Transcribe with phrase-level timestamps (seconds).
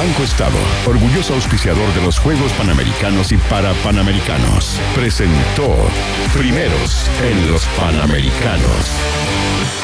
[0.00, 0.56] Banco Estado,
[0.86, 5.76] orgulloso auspiciador de los Juegos Panamericanos y para Panamericanos, presentó
[6.32, 9.79] Primeros en los Panamericanos.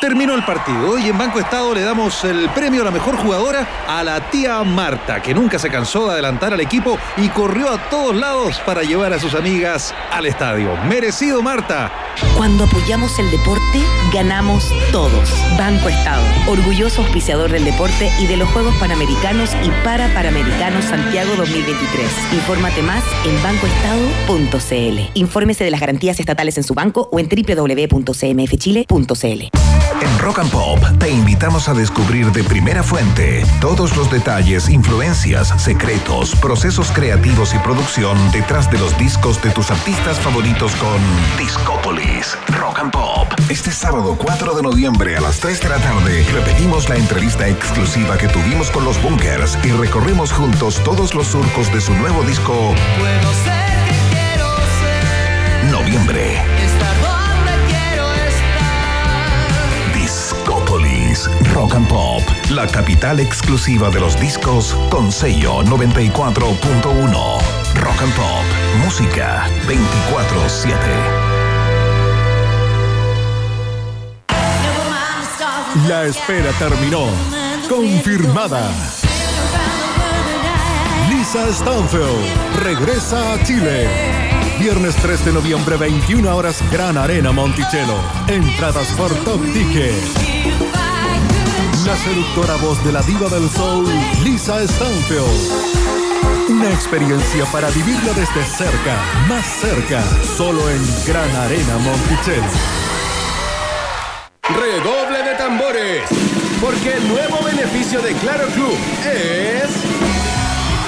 [0.00, 3.66] Terminó el partido y en Banco Estado le damos el premio a la mejor jugadora
[3.88, 7.78] a la tía Marta, que nunca se cansó de adelantar al equipo y corrió a
[7.88, 10.76] todos lados para llevar a sus amigas al estadio.
[10.84, 11.90] Merecido Marta.
[12.36, 13.82] Cuando apoyamos el deporte,
[14.12, 15.30] ganamos todos.
[15.58, 21.34] Banco Estado, orgulloso auspiciador del deporte y de los Juegos Panamericanos y para Panamericanos Santiago
[21.36, 22.06] 2023.
[22.34, 25.10] Infórmate más en bancoestado.cl.
[25.14, 28.36] Infórmese de las garantías estatales en su banco o en www.cmfchile.cl.
[30.00, 35.48] En Rock and Pop te invitamos a descubrir de primera fuente todos los detalles, influencias,
[35.56, 41.00] secretos, procesos creativos y producción detrás de los discos de tus artistas favoritos con
[41.38, 43.28] Discópolis Rock and Pop.
[43.48, 48.18] Este sábado 4 de noviembre a las 3 de la tarde repetimos la entrevista exclusiva
[48.18, 52.74] que tuvimos con los Bunkers y recorremos juntos todos los surcos de su nuevo disco
[61.56, 67.38] Rock and Pop, la capital exclusiva de los discos con sello 94.1.
[67.76, 68.44] Rock and Pop,
[68.84, 70.76] música 24/7.
[75.88, 77.06] La espera terminó.
[77.70, 78.70] Confirmada.
[81.08, 83.88] Lisa Stanfield regresa a Chile.
[84.58, 87.98] Viernes 3 de noviembre, 21 horas, Gran Arena Monticello.
[88.28, 90.35] Entradas por Top Ticket.
[91.86, 93.86] La seductora voz de la diva del soul,
[94.24, 96.48] Lisa Stanfield.
[96.48, 98.96] Una experiencia para vivirla desde cerca,
[99.28, 100.02] más cerca,
[100.36, 102.42] solo en Gran Arena Monticello.
[104.42, 106.02] Redoble de tambores,
[106.60, 110.05] porque el nuevo beneficio de Claro Club es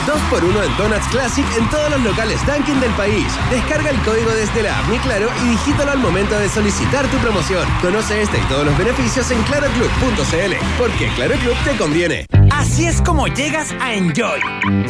[0.09, 3.27] 2x1 en Donuts Classic en todos los locales Dunkin' del país.
[3.51, 7.19] Descarga el código desde la app Mi Claro y digítalo al momento de solicitar tu
[7.19, 7.69] promoción.
[7.83, 12.27] Conoce este y todos los beneficios en claroclub.cl, porque Claro Club te conviene.
[12.51, 14.41] Así es como llegas a Enjoy.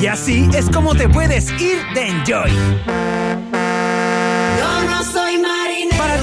[0.00, 3.47] Y así es como te puedes ir de Enjoy.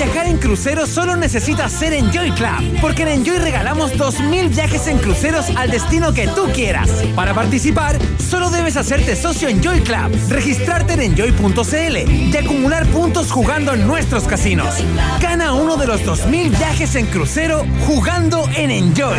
[0.05, 4.99] Viajar en crucero solo necesitas ser Enjoy Club, porque en Enjoy regalamos 2.000 viajes en
[4.99, 6.89] cruceros al destino que tú quieras.
[7.16, 13.73] Para participar, solo debes hacerte socio Enjoy Club, registrarte en enjoy.cl y acumular puntos jugando
[13.73, 14.75] en nuestros casinos.
[15.19, 19.17] Gana uno de los 2.000 viajes en crucero jugando en Enjoy.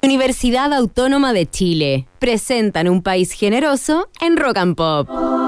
[0.00, 2.06] Universidad Autónoma de Chile.
[2.20, 5.47] Presentan un país generoso en Rock and Pop.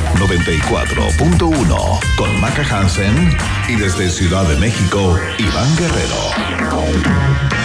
[0.15, 7.60] 94.1 con Maca Hansen y desde Ciudad de México, Iván Guerrero.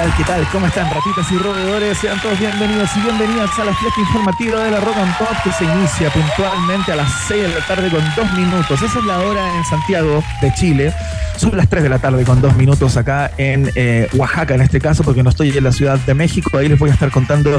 [0.00, 0.16] Tal?
[0.16, 0.48] ¿Qué tal?
[0.50, 1.98] ¿Cómo están, ratitas y roedores?
[1.98, 5.52] Sean todos bienvenidos y bienvenidas a la fiesta informativa de la Rock and Pop que
[5.52, 8.80] se inicia puntualmente a las 6 de la tarde con dos minutos.
[8.80, 10.94] Esa es la hora en Santiago de Chile.
[11.36, 14.78] Son las 3 de la tarde con dos minutos acá en eh, Oaxaca, en este
[14.78, 16.56] caso, porque no estoy en la Ciudad de México.
[16.58, 17.58] Ahí les voy a estar contando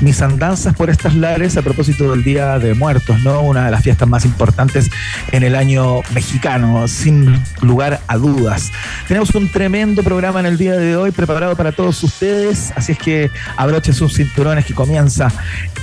[0.00, 3.42] mis andanzas por estas lares a propósito del Día de Muertos, ¿no?
[3.42, 4.90] Una de las fiestas más importantes
[5.32, 8.72] en el año mexicano, sin lugar a dudas.
[9.06, 12.98] Tenemos un tremendo programa en el día de hoy preparado para todos ustedes, así es
[12.98, 15.28] que abrochen sus cinturones que comienza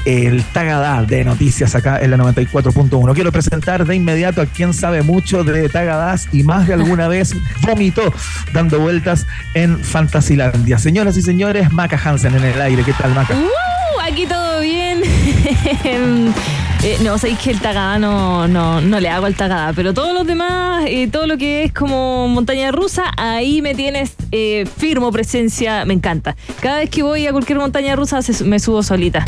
[0.06, 3.14] el Tagadá de noticias acá en la 94.1.
[3.14, 7.36] Quiero presentar de inmediato a quien sabe mucho de Tagadás y más de alguna vez
[7.62, 8.14] vomitó
[8.54, 10.78] dando vueltas en Fantasilandia.
[10.78, 12.84] Señoras y señores, Maca Hansen en el aire.
[12.84, 13.36] ¿Qué tal, Maca?
[13.36, 15.02] Uh, aquí todo bien.
[16.84, 20.14] Eh, no, sabéis que el Tagadá no, no, no le hago al Tagadá, pero todos
[20.14, 25.12] los demás, eh, todo lo que es como montaña rusa, ahí me tienes eh, firmo
[25.12, 26.36] presencia, me encanta.
[26.62, 29.26] Cada vez que voy a cualquier montaña rusa me subo solita.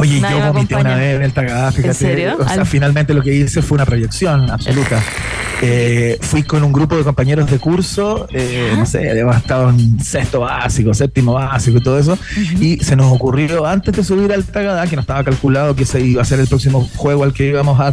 [0.00, 1.88] Oye, Nadie yo vomité una vez en el Tagadá, fíjate.
[1.88, 2.36] ¿En serio?
[2.38, 5.02] O sea, Al- finalmente lo que hice fue una proyección absoluta.
[5.60, 9.98] Eh, fui con un grupo de compañeros de curso, eh, no sé, habíamos estado en
[9.98, 12.16] sexto básico, séptimo básico y todo eso,
[12.60, 16.00] y se nos ocurrió antes de subir al Tagadá, que no estaba calculado que se
[16.00, 17.92] iba a ser el próximo juego al que íbamos a,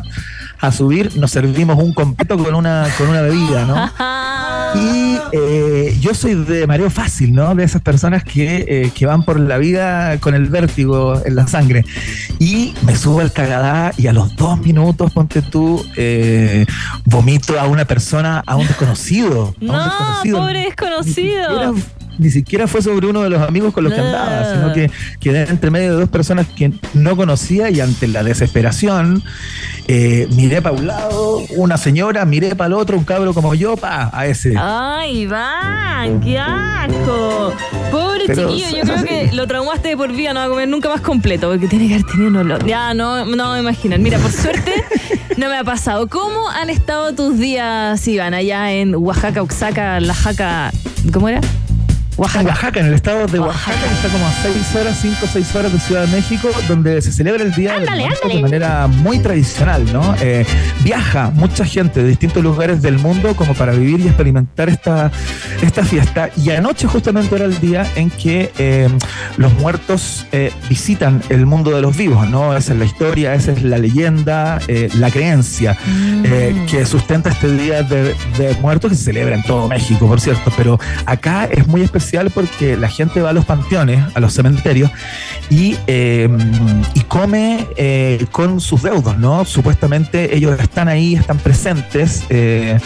[0.60, 3.92] a subir, nos servimos un completo con una, con una bebida, ¿no?
[4.76, 7.56] Y eh, yo soy de mareo fácil, ¿no?
[7.56, 11.48] De esas personas que, eh, que van por la vida con el vértigo en la
[11.48, 11.86] sangre.
[12.40, 16.66] Y me subo al cagadá y a los dos minutos, ponte tú, eh,
[17.06, 19.54] vomito a una persona, a un desconocido.
[19.56, 20.38] a un No, desconocido.
[20.40, 21.76] pobre desconocido.
[22.18, 25.50] Ni siquiera, fue sobre uno de los amigos con los que andaba, sino que quedé
[25.50, 29.24] entre medio de dos personas que no conocía y ante la desesperación
[29.88, 33.78] eh, miré para un lado, una señora, miré para el otro, un cabro como yo,
[33.78, 34.56] pa, a ese.
[34.58, 37.54] Ay, va, qué asco.
[37.92, 40.68] Pobre Pero, chiquillo, yo creo que lo traumaste de por vida, no va a comer
[40.68, 42.66] nunca más completo, porque tiene que haber tenido un olor.
[42.66, 44.02] Ya, no, no me imaginan.
[44.02, 44.74] Mira, por suerte
[45.38, 46.08] no me ha pasado.
[46.08, 50.72] ¿Cómo han estado tus días, Iván, allá en Oaxaca, Oaxaca, La Jaca?
[51.14, 51.42] ¿Cómo era?
[52.16, 52.48] En Oaxaca.
[52.50, 55.56] Oaxaca, en el estado de Oaxaca, que está como a 6 horas, 5 o 6
[55.56, 58.36] horas de Ciudad de México, donde se celebra el Día del Ándale, Muerto ándale.
[58.36, 60.16] de manera muy tradicional, ¿no?
[60.22, 60.46] Eh,
[60.84, 65.12] viaja mucha gente de distintos lugares del mundo como para vivir y experimentar esta,
[65.62, 66.30] esta fiesta.
[66.38, 68.88] Y anoche justamente era el día en que eh,
[69.36, 72.56] los muertos eh, visitan el mundo de los vivos, ¿no?
[72.56, 75.78] Esa es la historia, esa es la leyenda, eh, la creencia
[76.24, 80.22] eh, que sustenta este Día de, de Muertos que se celebra en todo México, por
[80.22, 80.52] cierto.
[80.56, 84.92] Pero acá es muy especial porque la gente va a los panteones, a los cementerios,
[85.50, 86.30] y, eh,
[86.94, 89.46] y come eh, con sus deudos, ¿no?
[89.46, 92.24] Supuestamente ellos están ahí, están presentes.
[92.30, 92.80] eh,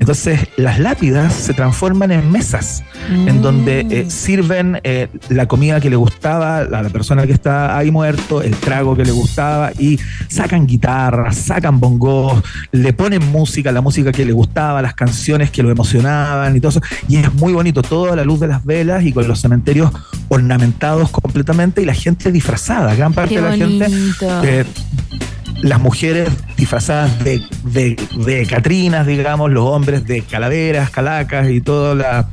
[0.00, 5.90] entonces las lápidas se transforman en mesas, en donde eh, sirven eh, la comida que
[5.90, 9.98] le gustaba a la persona que está ahí muerto, el trago que le gustaba, y
[10.28, 15.62] sacan guitarras, sacan bongos, le ponen música, la música que le gustaba, las canciones que
[15.62, 16.80] lo emocionaban y todo eso.
[17.08, 19.90] Y es muy bonito, todo a la luz de las velas y con los cementerios
[20.28, 23.86] ornamentados completamente y la gente disfrazada, gran parte Qué de la gente.
[24.44, 24.64] eh,
[25.62, 31.94] las mujeres disfrazadas de, de, de catrinas, digamos, los hombres de calaveras, calacas y toda
[31.94, 32.28] la,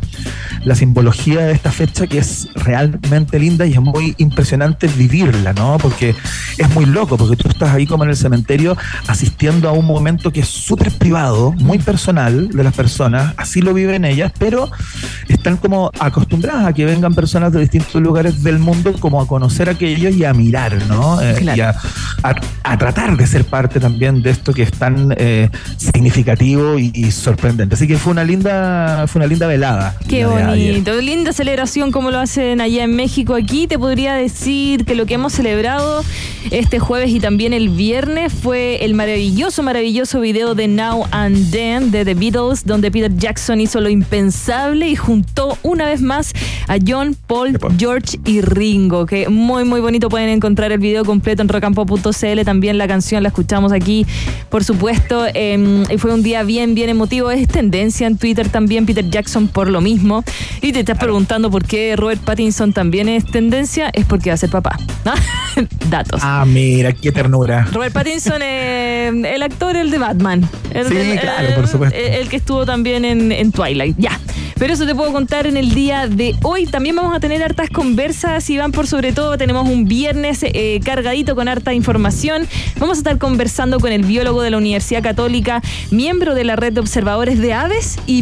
[0.63, 5.77] la simbología de esta fecha que es realmente linda y es muy impresionante vivirla, ¿no?
[5.79, 6.15] Porque
[6.57, 8.77] es muy loco, porque tú estás ahí como en el cementerio
[9.07, 13.73] asistiendo a un momento que es súper privado, muy personal de las personas, así lo
[13.73, 14.69] viven ellas, pero
[15.27, 19.69] están como acostumbradas a que vengan personas de distintos lugares del mundo como a conocer
[19.69, 21.21] aquello y a mirar, ¿no?
[21.21, 21.57] Eh, Claro.
[21.57, 21.75] y a,
[22.23, 26.91] a- a tratar de ser parte también de esto que es tan eh, significativo y,
[26.95, 27.75] y sorprendente.
[27.75, 29.95] Así que fue una linda, fue una linda velada.
[30.09, 33.35] Qué bonito, linda celebración como lo hacen allá en México.
[33.35, 36.03] Aquí te podría decir que lo que hemos celebrado
[36.51, 41.91] este jueves y también el viernes fue el maravilloso, maravilloso video de Now and Then
[41.91, 46.33] de The Beatles, donde Peter Jackson hizo lo impensable y juntó una vez más
[46.67, 50.09] a John, Paul, George y Ringo, que muy, muy bonito.
[50.09, 52.41] Pueden encontrar el video completo en rocampo.cl.
[52.43, 54.05] También la canción la escuchamos aquí,
[54.49, 55.25] por supuesto.
[55.33, 57.31] eh, y fue un día bien, bien emotivo.
[57.31, 60.23] Es tendencia en Twitter también, Peter Jackson por lo mismo.
[60.61, 63.89] Y te estás preguntando por qué Robert Pattinson también es tendencia.
[63.93, 64.77] Es porque va a ser papá.
[65.89, 66.21] Datos.
[66.23, 67.65] Ah, mira, qué ternura.
[67.71, 70.49] Robert Pattinson, eh, el actor, el de Batman.
[70.73, 71.97] El, Sí, claro, el- por supuesto.
[71.97, 73.95] El, que estuvo también en, en Twilight.
[73.97, 74.19] Ya.
[74.57, 76.65] Pero eso te puedo contar en el día de hoy.
[76.65, 79.37] También vamos a tener hartas conversas, Iván, por sobre todo.
[79.37, 82.47] Tenemos un viernes eh, cargadito con harta información.
[82.79, 85.61] Vamos a estar conversando con el biólogo de la Universidad Católica,
[85.91, 88.21] miembro de la red de observadores de aves y,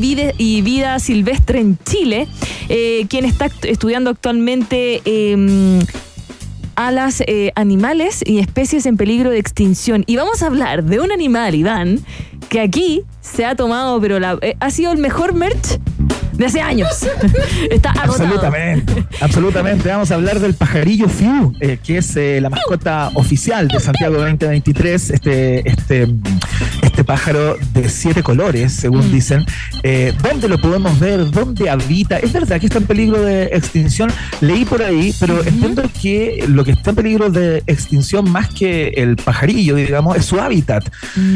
[0.62, 2.28] vida silvestre en Chile,
[2.70, 5.02] eh, quien está estudiando actualmente.
[5.06, 5.80] em,
[6.76, 10.04] a las eh, animales y especies en peligro de extinción.
[10.08, 12.00] Y vamos a hablar de un animal, Iván,
[12.50, 15.80] que aquí se ha tomado, pero la, eh, ha sido el mejor merch
[16.38, 16.90] de hace años.
[17.70, 18.24] Está agotado.
[18.24, 19.90] Absolutamente, absolutamente.
[19.90, 24.16] Vamos a hablar del pajarillo Fiu, eh, que es eh, la mascota oficial de Santiago
[24.16, 25.12] 2023.
[25.12, 26.08] Este, este,
[26.82, 29.46] este pájaro de siete colores, según dicen.
[29.84, 31.30] Eh, ¿Dónde lo podemos ver?
[31.32, 32.18] ¿Dónde habita?
[32.18, 34.12] Es verdad que está en peligro de extinción.
[34.42, 38.90] Leí por ahí, pero entiendo que lo que está en peligro de extinción más que
[38.90, 40.84] el pajarillo, digamos, es su hábitat,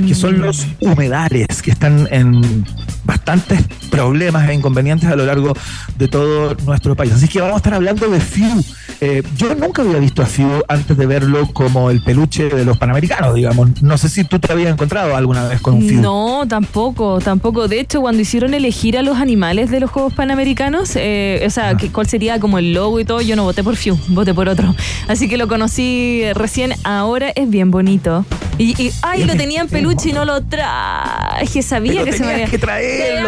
[0.07, 2.65] que son los humedales, que están en
[3.07, 5.53] bastantes problemas e inconvenientes a lo largo
[5.97, 7.13] de todo nuestro país.
[7.13, 8.63] Así que vamos a estar hablando de Fiu.
[8.99, 12.77] Eh, yo nunca había visto a Fiu antes de verlo como el peluche de los
[12.77, 13.81] panamericanos, digamos.
[13.81, 16.01] No sé si tú te habías encontrado alguna vez con un Fiu.
[16.01, 17.67] No, tampoco, tampoco.
[17.67, 21.75] De hecho, cuando hicieron elegir a los animales de los Juegos Panamericanos, eh, o sea,
[21.77, 24.49] que- cuál sería como el logo y todo, yo no voté por Fiu, voté por
[24.49, 24.75] otro.
[25.07, 28.25] Así que lo conocí recién, ahora es bien bonito.
[28.57, 32.23] Y, y ay, lo tenía en peluche y no lo traje, sabía Pero que se
[32.25, 32.45] me había...
[32.47, 32.57] que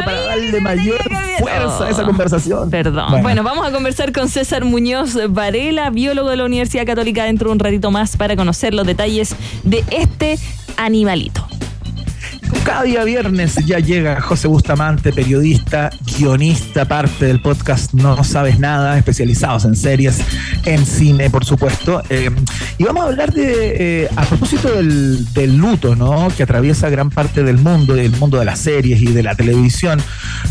[0.06, 1.02] para darle mayor
[1.40, 2.70] fuerza a esa conversación.
[2.70, 3.12] Perdón.
[3.12, 3.24] Bueno.
[3.24, 3.44] Bueno.
[3.44, 7.60] vamos a conversar con César Muñoz Varela, biólogo de la Universidad Católica, dentro de un
[7.60, 10.38] ratito más para conocer los detalles de este
[10.78, 11.49] animalito.
[12.64, 18.98] Cada día viernes ya llega José Bustamante, periodista, guionista, parte del podcast No Sabes Nada,
[18.98, 20.20] especializados en series,
[20.66, 22.04] en cine, por supuesto.
[22.10, 22.30] Eh,
[22.78, 26.28] y vamos a hablar de, eh, a propósito del, del luto, ¿no?
[26.36, 30.00] Que atraviesa gran parte del mundo, del mundo de las series y de la televisión,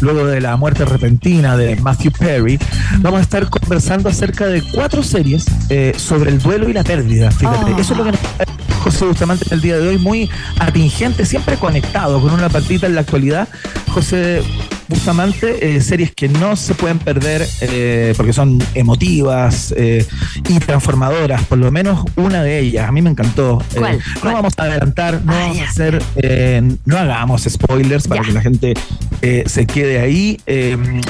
[0.00, 2.58] luego de la muerte repentina de Matthew Perry.
[2.98, 7.30] Vamos a estar conversando acerca de cuatro series eh, sobre el duelo y la pérdida.
[7.30, 7.78] Fíjate, Oh.
[7.78, 8.20] eso es lo que nos
[8.78, 13.02] José Bustamante el día de hoy, muy atingente, siempre conectado con una patita en la
[13.02, 13.48] actualidad.
[13.92, 14.42] José
[14.88, 20.06] Bustamante, eh, series que no se pueden perder eh, porque son emotivas eh,
[20.48, 22.88] y transformadoras, por lo menos una de ellas.
[22.88, 23.62] A mí me encantó.
[23.76, 23.98] ¿Cuál?
[24.24, 25.64] no vamos a adelantar, no Ah, vamos ya.
[25.64, 26.02] a hacer,
[26.86, 28.26] no hagamos spoilers para Ya.
[28.28, 28.74] que la gente
[29.46, 30.40] se quede ahí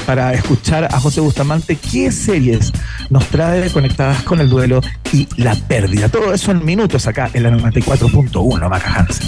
[0.05, 2.71] para escuchar a José Bustamante qué series
[3.09, 4.81] nos trae conectadas con el duelo
[5.13, 6.09] y la pérdida.
[6.09, 9.27] Todo eso en minutos acá en la 94.1, Maca Hansen.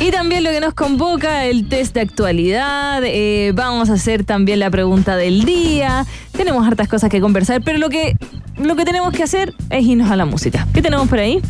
[0.00, 3.00] Y también lo que nos convoca, el test de actualidad.
[3.54, 6.06] vamos a hacer también la pregunta del día.
[6.32, 8.16] Tenemos hartas cosas que conversar, pero lo que,
[8.56, 10.66] lo que tenemos que hacer es irnos a la música.
[10.72, 11.40] ¿Qué tenemos por ahí?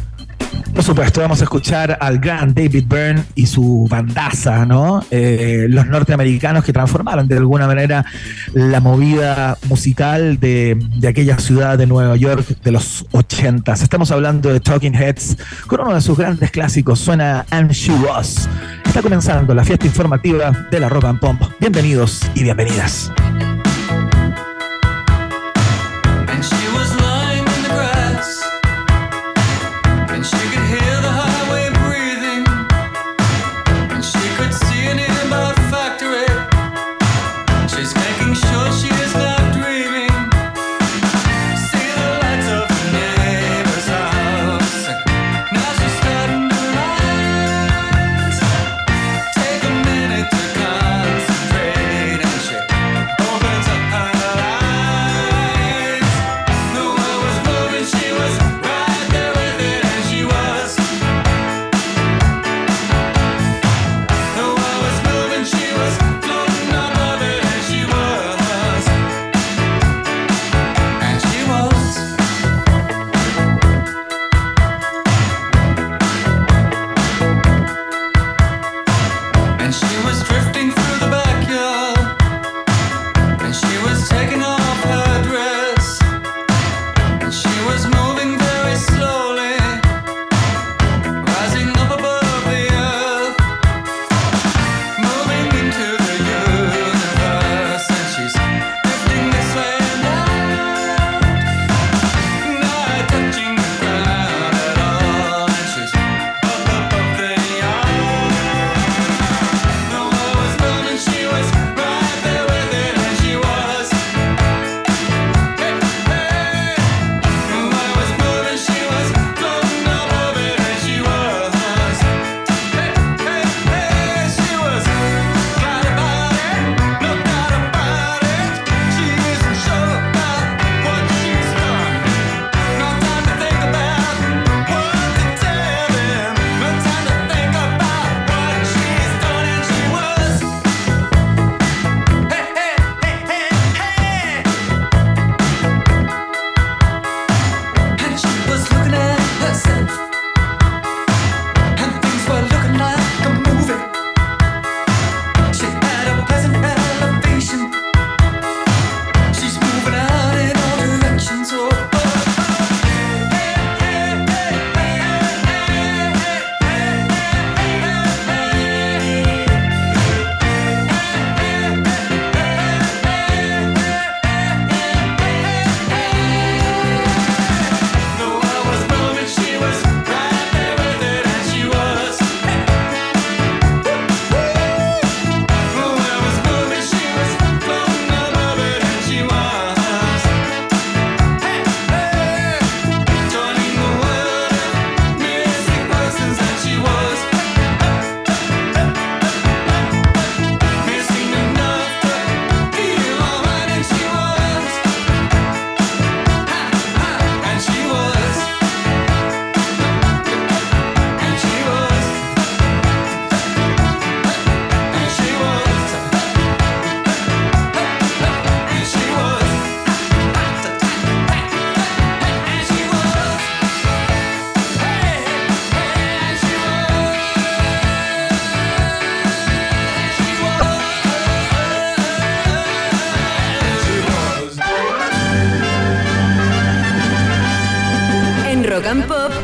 [0.74, 5.04] Por supuesto, vamos a escuchar al gran David Byrne y su bandaza, ¿no?
[5.10, 8.06] Eh, los norteamericanos que transformaron de alguna manera
[8.54, 13.74] la movida musical de, de aquella ciudad de Nueva York de los 80.
[13.74, 18.48] Estamos hablando de Talking Heads con uno de sus grandes clásicos, suena And She Was.
[18.92, 21.42] Está comenzando la fiesta informativa de la Rock and Pump.
[21.58, 23.10] Bienvenidos y bienvenidas.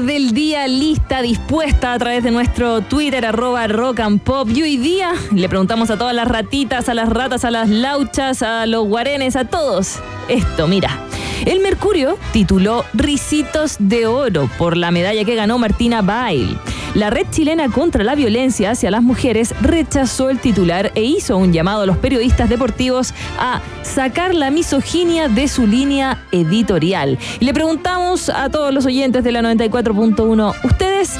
[0.00, 4.48] Del día lista, dispuesta a través de nuestro Twitter, arroba rock and pop.
[4.48, 8.42] Y hoy día le preguntamos a todas las ratitas, a las ratas, a las lauchas,
[8.42, 9.98] a los guarenes, a todos.
[10.28, 10.98] Esto, mira.
[11.44, 16.56] El Mercurio tituló Ricitos de Oro por la medalla que ganó Martina Bail.
[16.94, 21.50] La red chilena contra la violencia hacia las mujeres rechazó el titular e hizo un
[21.52, 27.18] llamado a los periodistas deportivos a sacar la misoginia de su línea editorial.
[27.40, 31.12] Y le preguntamos a todos los oyentes de la 94.1, ¿ustedes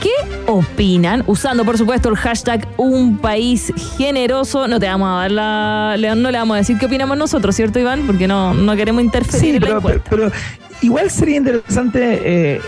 [0.00, 0.12] qué
[0.46, 1.24] opinan?
[1.26, 4.68] Usando, por supuesto, el hashtag Un País Generoso.
[4.68, 5.94] No te vamos a dar la.
[5.98, 8.04] le- No le vamos a decir qué opinamos nosotros, ¿cierto, Iván?
[8.06, 10.04] Porque no, no queremos interferir Sí, en la pero, encuesta.
[10.08, 12.20] pero- pero igual sería interesante
[12.56, 12.60] eh,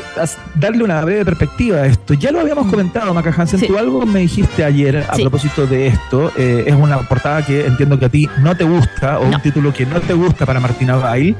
[0.54, 2.14] darle una breve perspectiva a esto.
[2.14, 3.60] Ya lo habíamos comentado, Maca Hansen.
[3.60, 3.66] Sí.
[3.66, 5.22] Tú algo me dijiste ayer a Sí.
[5.22, 6.30] propósito de esto.
[6.36, 9.36] eh, es una portada que entiendo que a ti no te gusta, o No.
[9.36, 11.36] un título que no te gusta para Martina Bail.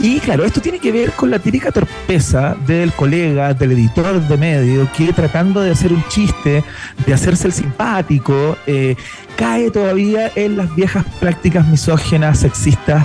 [0.00, 4.36] Y claro, esto tiene que ver con la típica torpeza del colega, del editor de
[4.36, 6.64] medio, que tratando de hacer un chiste,
[7.06, 8.96] de hacerse el simpático, eh,
[9.36, 13.04] cae todavía en las viejas prácticas misógenas, sexistas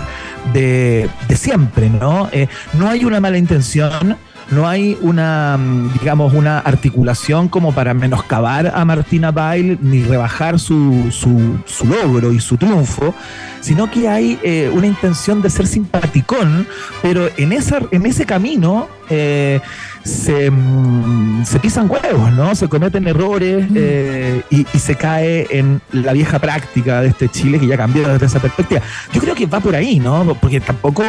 [0.54, 2.30] de, siempre, ¿no?
[2.32, 4.18] Eh, no hay una mala intención.
[4.52, 10.58] No hay una, mm, digamos, una articulación como para menoscabar a Martina Bail ni rebajar
[10.58, 13.14] su, su, su logro y su triunfo,
[13.62, 16.68] sino que hay eh, una intención de ser simpaticón,
[17.04, 19.62] pero en, esa, en ese camino eh,
[20.04, 22.56] se, mm, se pisan huevos, ¿no?
[22.56, 27.60] Se cometen errores eh, y, y se cae en la vieja práctica de este Chile
[27.60, 28.82] que ya cambió desde esa perspectiva.
[29.14, 30.36] Yo creo que va por ahí, ¿no?
[30.40, 31.04] Porque tampoco,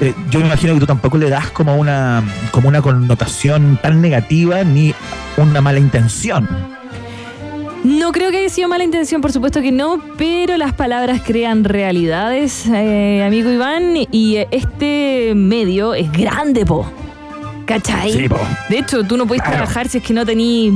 [0.00, 4.00] eh, yo me imagino que tú tampoco le das como una, como una connotación tan
[4.00, 4.94] negativa ni
[5.36, 6.48] una mala intención.
[7.84, 11.64] No creo que haya sido mala intención, por supuesto que no, pero las palabras crean
[11.64, 16.90] realidades, eh, amigo Iván, y este medio es grande, po.
[17.66, 18.12] ¿Cachai?
[18.12, 18.38] Sí, po.
[18.68, 19.58] De hecho, tú no puedes Claro.
[19.58, 20.72] trabajar si es que no tenís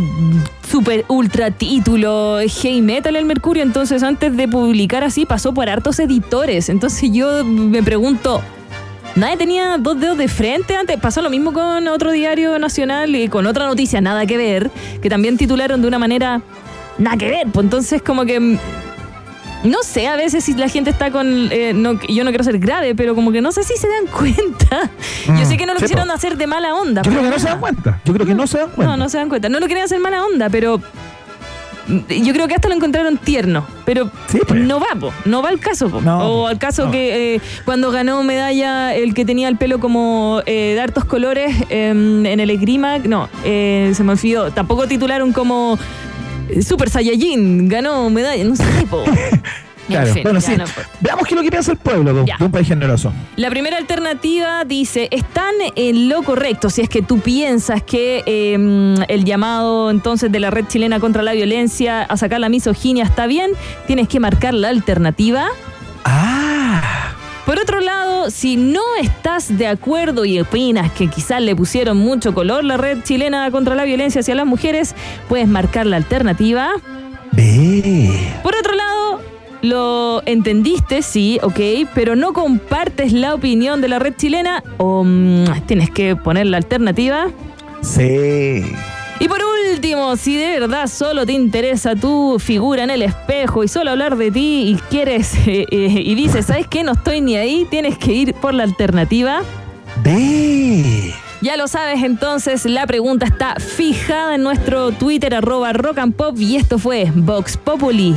[0.70, 5.98] super ultra título, hey metal el Mercurio, entonces antes de publicar así pasó por hartos
[5.98, 8.42] editores, entonces yo me pregunto...
[9.16, 10.96] Nadie tenía dos dedos de frente antes.
[11.01, 14.70] Pasó lo mismo con otro diario nacional y con otra noticia, nada que ver,
[15.03, 16.40] que también titularon de una manera
[16.98, 17.46] nada que ver.
[17.53, 18.57] Pues entonces como que...
[19.64, 21.48] mm, No sé, a veces si la gente está con...
[21.52, 24.06] eh, no, yo no quiero ser grave, pero como que no sé si se dan
[24.12, 24.90] cuenta.
[25.26, 27.02] Yo sé que no lo quisieron hacer de mala onda.
[27.02, 28.00] Yo creo que no se dan cuenta.
[28.04, 28.96] Yo creo que no se dan cuenta.
[28.96, 29.48] No, no se dan cuenta.
[29.48, 30.78] No lo querían hacer mala onda, pero...
[31.88, 34.60] mm, Yo creo que hasta lo encontraron tierno, pero Sí, pues.
[34.60, 35.88] no va, po, no va al caso.
[35.90, 36.00] po.
[36.02, 36.90] No, o al caso no.
[36.90, 41.54] que eh, cuando ganó medalla el que tenía el pelo como eh, de hartos colores
[41.70, 44.50] em, en el esgrima, no, eh, se me olvidó.
[44.50, 45.78] Tampoco titularon como
[46.62, 49.04] Super Saiyajin, ganó medalla, no sé, po.
[49.88, 50.08] Claro.
[50.08, 50.52] En fin, bueno, sí.
[50.56, 50.64] no.
[51.00, 53.11] Veamos qué es lo que piensa el pueblo de, un país generoso.
[53.37, 58.96] La primera alternativa dice, están en lo correcto, si es que tú piensas que eh,
[59.08, 63.26] el llamado entonces de la red chilena contra la violencia a sacar la misoginia está
[63.26, 63.52] bien,
[63.87, 65.46] tienes que marcar la alternativa.
[66.04, 66.57] Ah.
[67.48, 72.34] Por otro lado, si no estás de acuerdo y opinas que quizás le pusieron mucho
[72.34, 74.94] color la red chilena contra la violencia hacia las mujeres,
[75.30, 76.72] puedes marcar la alternativa.
[77.32, 78.11] Ve.
[78.42, 79.22] Por otro lado,
[79.62, 85.62] lo entendiste, sí, ok, pero no compartes la opinión de la red chilena o mm,
[85.66, 87.28] tienes que poner la alternativa.
[87.80, 88.62] Sí.
[89.20, 89.57] Y por último,
[90.16, 94.31] si de verdad solo te interesa tu figura en el espejo y solo hablar de
[94.31, 96.83] ti y quieres eh, eh, y dices, ¿sabes qué?
[96.83, 99.42] No estoy ni ahí, tienes que ir por la alternativa.
[100.02, 101.12] Ve.
[101.40, 106.37] Ya lo sabes, entonces la pregunta está fijada en nuestro Twitter, arroba rock and pop,
[106.37, 108.16] y esto fue Vox Populi,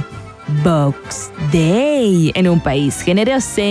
[0.64, 3.62] Vox Day, en un país generoso.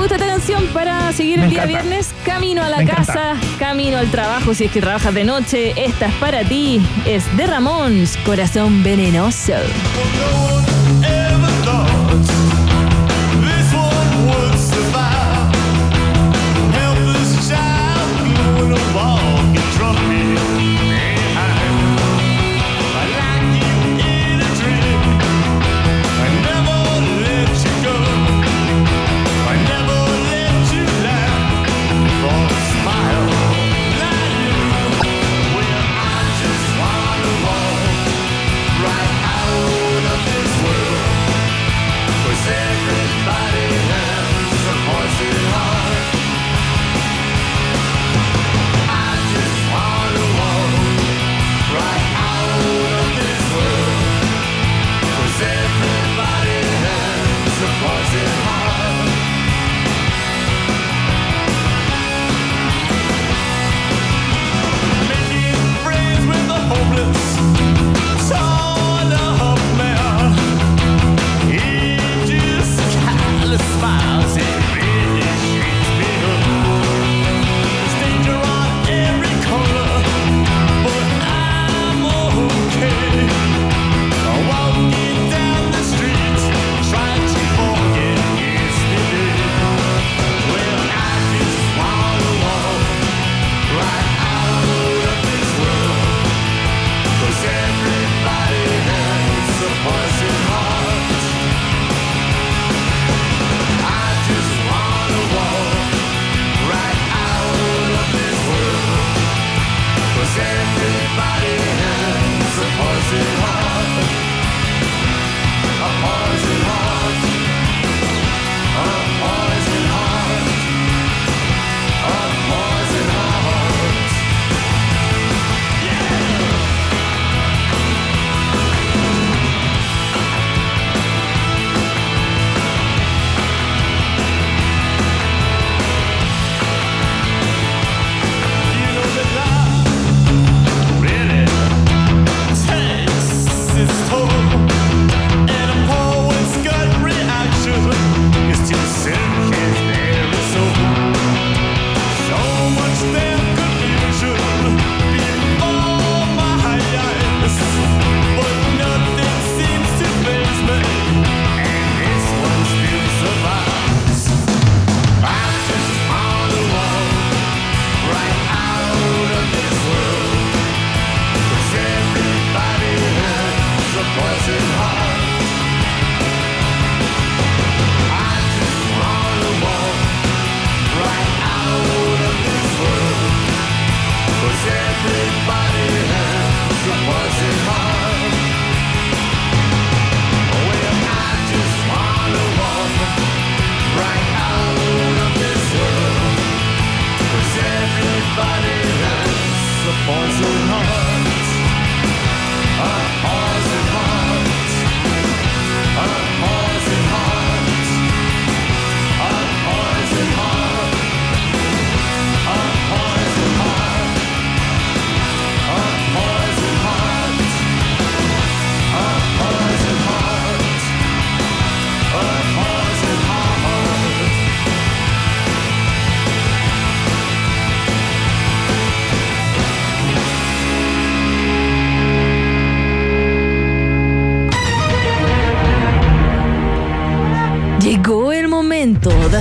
[0.00, 1.82] Oye, ¿te gusta esta canción para seguir Me el día encanta.
[1.82, 2.14] viernes?
[2.24, 3.04] Camino a la Me encanta.
[3.04, 7.24] casa, camino al trabajo, si es que trabajas de noche, esta es para ti, es
[7.36, 9.52] de Ramón, Corazón Venenoso.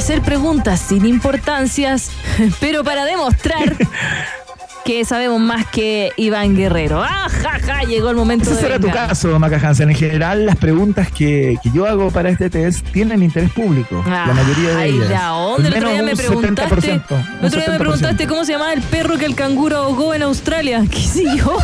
[0.10, 2.10] Hacer preguntas sin importancias,
[2.60, 3.78] pero para demostrar
[4.84, 7.04] que sabemos más que Iván Guerrero.
[7.04, 7.28] ¡Ah,
[7.88, 9.90] Llegó el momento Ese será tu caso, Maca Hansen.
[9.90, 14.04] En general, las preguntas que, que yo hago para este test tienen interés público.
[14.06, 15.10] la mayoría de Ay, ellas.
[15.10, 15.68] ¿de dónde?
[15.70, 16.76] El otro día me preguntaste.
[16.76, 17.80] 70%, un El otro día me 70%.
[17.80, 20.84] preguntaste cómo se llamaba el perro que el canguro ahogó en Australia.
[20.92, 21.58] ¿Qué sé yo?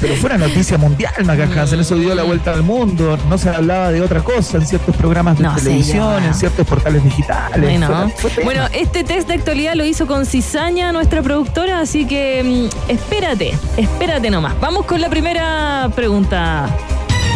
[0.00, 1.80] Pero fue una noticia mundial, Maca Hansen.
[1.80, 3.16] Eso dio la vuelta al mundo.
[3.28, 7.04] No se hablaba de otra cosa en ciertos programas de No televisión, en ciertos portales
[7.04, 7.60] digitales.
[7.60, 8.44] Bueno, Fue- fue tema.
[8.44, 13.54] bueno, este test de actualidad lo hizo con cizaña nuestra productora, así que mm, espérate,
[13.76, 14.54] espérate nomás.
[14.60, 16.68] Vamos con la primera pregunta,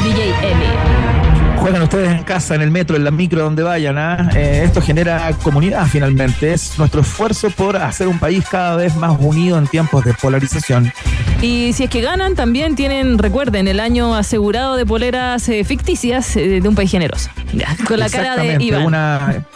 [0.05, 1.61] DJ Emi.
[1.61, 3.97] Juegan ustedes en casa, en el metro, en la micro, donde vayan.
[3.97, 4.29] ¿ah?
[4.35, 6.53] Eh, esto genera comunidad finalmente.
[6.53, 10.93] Es nuestro esfuerzo por hacer un país cada vez más unido en tiempos de polarización.
[11.41, 16.37] Y si es que ganan, también tienen, recuerden, el año asegurado de poleras eh, ficticias
[16.37, 17.31] eh, de un país generoso.
[17.55, 18.85] Ya, con la cara de Iván.
[18.85, 19.47] Una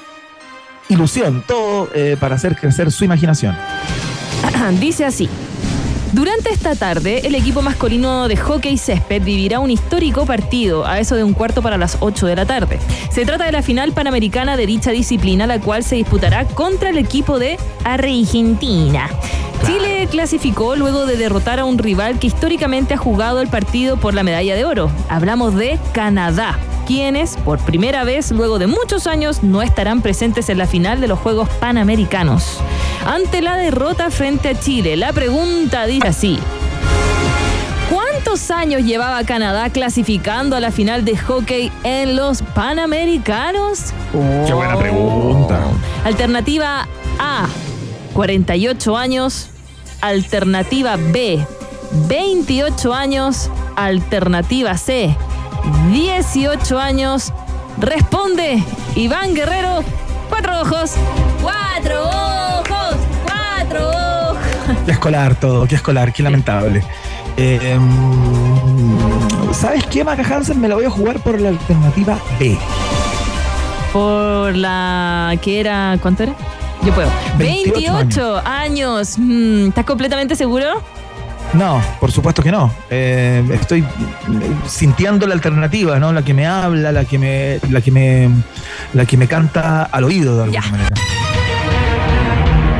[0.88, 3.54] ilusión, todo eh, para hacer crecer su imaginación.
[4.80, 5.28] Dice así.
[6.12, 11.16] Durante esta tarde, el equipo masculino de hockey césped vivirá un histórico partido a eso
[11.16, 12.78] de un cuarto para las 8 de la tarde.
[13.10, 16.98] Se trata de la final panamericana de dicha disciplina, la cual se disputará contra el
[16.98, 19.10] equipo de Argentina.
[19.66, 24.14] Chile clasificó luego de derrotar a un rival que históricamente ha jugado el partido por
[24.14, 24.90] la medalla de oro.
[25.10, 26.58] Hablamos de Canadá,
[26.88, 31.06] quienes por primera vez luego de muchos años no estarán presentes en la final de
[31.06, 32.60] los Juegos Panamericanos.
[33.04, 36.38] Ante la derrota frente a Chile, la pregunta dice así.
[37.90, 43.92] ¿Cuántos años llevaba Canadá clasificando a la final de hockey en los Panamericanos?
[44.46, 45.60] Qué buena pregunta.
[46.04, 47.48] Alternativa A,
[48.14, 49.50] 48 años.
[50.00, 51.46] Alternativa B,
[52.08, 53.50] 28 años.
[53.76, 55.14] Alternativa C,
[55.90, 57.32] 18 años.
[57.78, 58.62] Responde
[58.96, 59.84] Iván Guerrero,
[60.28, 60.92] cuatro ojos.
[61.40, 64.38] Cuatro ojos, cuatro ojos.
[64.84, 66.84] Qué escolar todo, qué escolar, qué lamentable.
[67.36, 70.60] Eh, mm, ¿Sabes qué, Maca Hansen?
[70.60, 72.58] Me la voy a jugar por la alternativa B.
[73.92, 76.34] Por la que era, ¿cuánto era?
[76.82, 77.08] Yo puedo.
[77.38, 79.18] 28 28 años.
[79.18, 80.82] Mm, ¿Estás completamente seguro?
[81.54, 82.72] No, por supuesto que no.
[82.90, 83.84] Eh, estoy eh,
[84.66, 86.12] sintiendo la alternativa, ¿no?
[86.12, 88.28] La que me habla, la que me, la que me,
[88.92, 90.90] la que me canta al oído de alguna manera.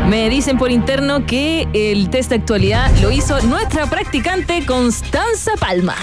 [0.08, 5.94] Me dicen por interno que el test de actualidad lo hizo nuestra practicante Constanza Palma.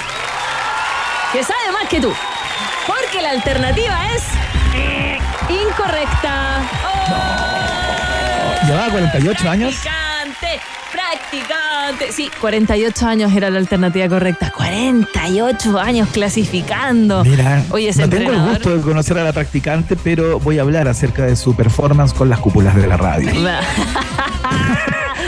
[1.31, 2.13] Que sabe más que tú.
[2.85, 4.23] Porque la alternativa es
[5.49, 6.61] incorrecta.
[6.85, 9.75] Oh, Llevaba 48 años.
[12.11, 14.51] Sí, 48 años era la alternativa correcta.
[14.55, 17.23] 48 años clasificando.
[17.23, 20.87] Mira, Oye, no tengo el gusto de conocer a la practicante, pero voy a hablar
[20.87, 23.29] acerca de su performance con las cúpulas de la radio.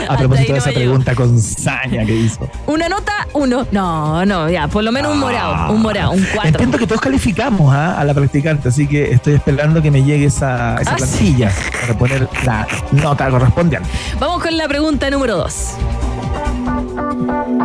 [0.08, 2.48] A propósito de esa pregunta con saña que hizo.
[2.66, 3.66] Una nota, uno.
[3.72, 6.48] No, no, ya, por lo menos un morado, un morado, un cuatro.
[6.48, 7.98] Entiendo que todos calificamos ¿ah?
[8.00, 11.98] a la practicante, así que estoy esperando que me llegue esa, esa Ah, plantilla para
[11.98, 13.86] poner la nota correspondiente.
[14.18, 15.72] Vamos con la pregunta número dos.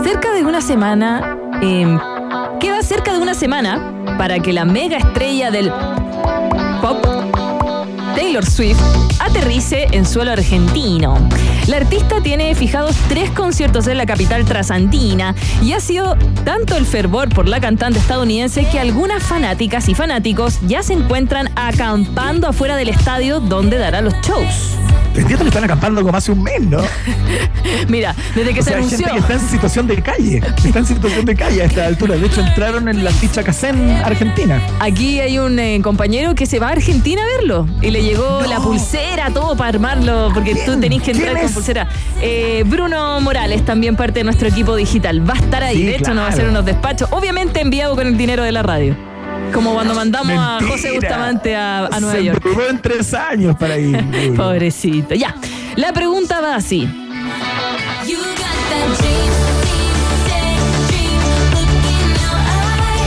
[0.04, 1.98] Cerca de una semana, eh,
[2.60, 5.72] queda cerca de una semana para que la mega estrella del
[6.82, 7.06] pop,
[8.16, 8.82] Taylor Swift,
[9.20, 11.30] aterrice en suelo argentino.
[11.68, 16.86] La artista tiene fijados tres conciertos en la capital trasandina y ha sido tanto el
[16.86, 22.76] fervor por la cantante estadounidense que algunas fanáticas y fanáticos ya se encuentran acampando afuera
[22.76, 24.78] del estadio donde dará los shows.
[25.16, 26.80] Entiendo que están acampando como hace un mes, ¿no?
[27.88, 28.98] Mira, desde que O se sea, anunció.
[28.98, 30.42] gente que está en situación de calle.
[30.66, 32.16] Está en situación de calle a esta altura.
[32.16, 34.60] De hecho, entraron en la ficha Casén Argentina.
[34.80, 38.42] Aquí hay un eh, compañero que se va a Argentina a verlo y le llegó
[38.50, 41.53] la pulsera, todo para armarlo, porque tú tenés que entrar ¿Quién con?
[41.54, 41.88] Pulsera.
[42.22, 45.78] Eh, Bruno Morales, también parte de nuestro equipo digital, va a estar ahí.
[45.78, 48.52] Sí, de hecho, nos va a hacer unos despachos, obviamente enviado con el dinero de
[48.52, 48.96] la radio.
[49.54, 50.60] Como cuando mandamos a.
[50.68, 52.42] José Bustamante a, a Nueva Se York.
[52.46, 54.04] endeudó en tres años para ir.
[54.36, 55.14] Pobrecito.
[55.16, 55.36] Ya.
[55.76, 56.88] La pregunta va así.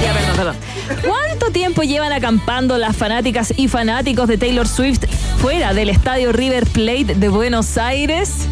[0.03, 0.57] Ya, perdón, perdón.
[1.05, 5.01] ¿Cuánto tiempo llevan acampando las fanáticas y fanáticos de Taylor Swift
[5.39, 8.47] fuera del estadio River Plate de Buenos Aires?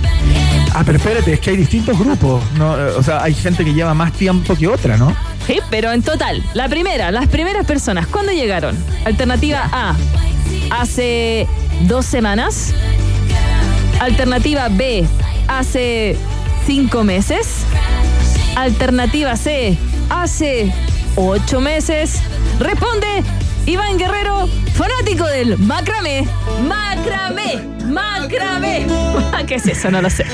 [0.74, 2.42] Ah, pero espérate, es que hay distintos grupos.
[2.56, 2.72] ¿no?
[2.96, 5.14] O sea, hay gente que lleva más tiempo que otra, ¿no?
[5.46, 8.76] Sí, pero en total, la primera, las primeras personas, ¿cuándo llegaron?
[9.04, 9.94] Alternativa A,
[10.70, 11.46] hace
[11.82, 12.74] dos semanas.
[14.00, 15.06] Alternativa B,
[15.46, 16.16] hace
[16.66, 17.58] cinco meses.
[18.56, 19.76] Alternativa C,
[20.10, 20.72] hace
[21.16, 22.20] ocho meses.
[22.58, 23.22] Responde
[23.66, 26.26] Iván Guerrero, fanático del macramé.
[26.66, 28.86] Macramé, macramé.
[29.46, 29.90] ¿Qué es eso?
[29.90, 30.24] No lo sé.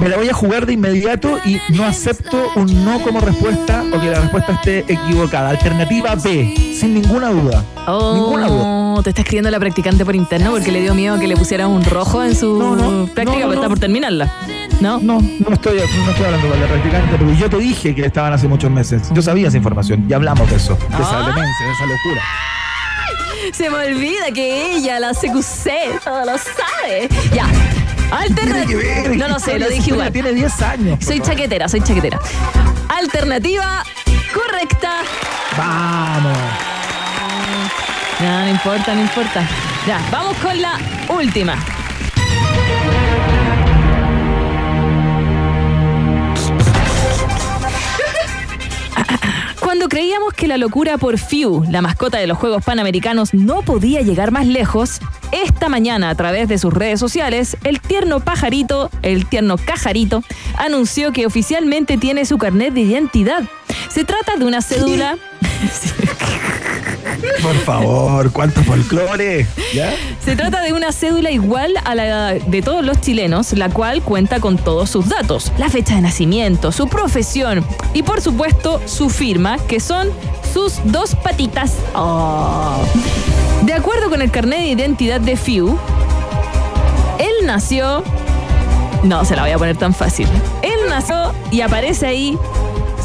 [0.00, 4.00] Me la voy a jugar de inmediato y no acepto un no como respuesta o
[4.00, 5.48] que la respuesta esté equivocada.
[5.50, 7.64] Alternativa B, sin ninguna duda.
[7.88, 8.62] Ninguna duda.
[8.64, 11.66] Oh, te está escribiendo la practicante por interno porque le dio miedo que le pusieras
[11.68, 14.32] un rojo en su No, no, práctica, no, no, porque está por terminarla.
[14.80, 14.98] ¿No?
[15.00, 18.32] No, no estoy, no estoy hablando con la practicante, pero yo te dije que estaban
[18.32, 19.02] hace muchos meses.
[19.12, 21.26] Yo sabía esa información y hablamos de eso, de esa Ah.
[21.28, 22.22] demencia, de esa locura.
[23.52, 27.08] Se me olvida que ella, la CQC, todo lo sabe.
[27.34, 27.46] Ya.
[28.10, 28.80] Alternativa.
[29.16, 30.10] No lo sé, lo dije igual.
[30.12, 31.04] Tiene 10 años.
[31.04, 32.18] Soy chaquetera, soy chaquetera.
[32.88, 33.82] Alternativa
[34.34, 34.92] correcta.
[35.58, 36.38] Vamos.
[38.20, 39.42] No, no importa, no importa.
[39.86, 41.54] Ya, vamos con la última.
[49.60, 54.00] Cuando creíamos que la locura por Few, la mascota de los Juegos Panamericanos, no podía
[54.00, 55.00] llegar más lejos,
[55.32, 60.22] esta mañana a través de sus redes sociales, el tierno pajarito, el tierno cajarito,
[60.56, 63.44] anunció que oficialmente tiene su carnet de identidad.
[63.88, 65.16] Se trata de una cédula...
[67.42, 69.46] Por favor, cuánto folclore.
[70.24, 74.40] Se trata de una cédula igual a la de todos los chilenos, la cual cuenta
[74.40, 79.58] con todos sus datos, la fecha de nacimiento, su profesión y por supuesto su firma,
[79.66, 80.08] que son
[80.52, 81.74] sus dos patitas.
[81.94, 82.76] Oh.
[83.62, 85.78] De acuerdo con el carnet de identidad de Fiu,
[87.18, 88.02] él nació...
[89.02, 90.28] No, se la voy a poner tan fácil.
[90.62, 92.38] Él nació y aparece ahí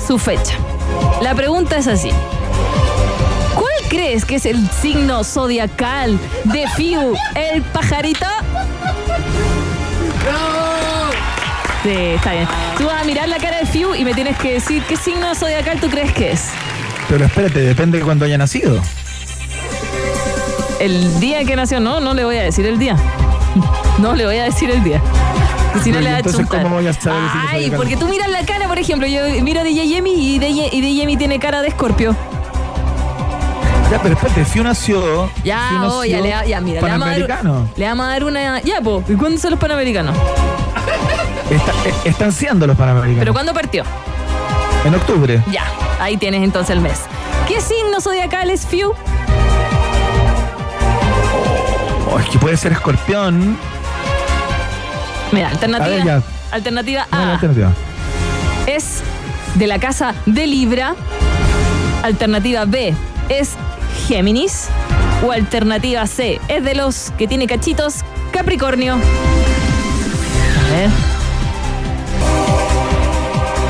[0.08, 0.56] su fecha.
[1.22, 2.12] La pregunta es así.
[3.86, 8.26] ¿Cuál crees que es el signo zodiacal de Fiu, el pajarito?
[11.84, 12.48] Sí, está bien.
[12.80, 15.36] Tú vas a mirar la cara de Fiu y me tienes que decir qué signo
[15.36, 16.50] zodiacal tú crees que es.
[17.10, 18.82] Pero espérate, depende de cuándo haya nacido.
[20.80, 22.96] El día que nació, no, no le voy a decir el día.
[23.98, 25.02] No le voy a decir el día.
[25.74, 26.46] Que si no le entonces.
[26.48, 27.18] ¿cómo voy a saber
[27.50, 30.70] Ay, porque tú miras la cara, por ejemplo, yo miro a DJ Yemi y DJ
[30.74, 32.14] y DJ Yemi tiene cara de escorpio.
[33.92, 35.30] Ya, pero espérate, Fiu nació.
[35.44, 37.70] Ya, Fiu nació oh, ya, le, ya, mira, le vamos, a Panamericano.
[37.76, 38.62] le vamos a dar una.
[38.62, 40.16] Ya, po, ¿y cuándo son los panamericanos?
[41.50, 41.74] Está-
[42.10, 43.20] están siendo los panamericanos.
[43.20, 43.84] ¿Pero cuándo partió?
[44.86, 45.42] En octubre.
[45.52, 45.64] Ya,
[46.00, 47.02] ahí tienes entonces el mes.
[47.48, 48.92] ¿Qué signo zodiacal es Fiu?
[52.12, 53.58] Oh, es que puede ser escorpión.
[55.32, 56.04] Mira, A alternativa.
[56.16, 56.22] ver.
[56.52, 57.72] Alternativa No, A alternativa.
[58.68, 59.02] es
[59.56, 60.96] de la casa de Libra.
[62.04, 62.94] Alternativa B
[63.30, 63.54] es
[64.08, 64.68] Géminis.
[65.26, 67.96] O alternativa C es de los que tiene cachitos
[68.32, 68.94] Capricornio.
[68.96, 70.90] A ver.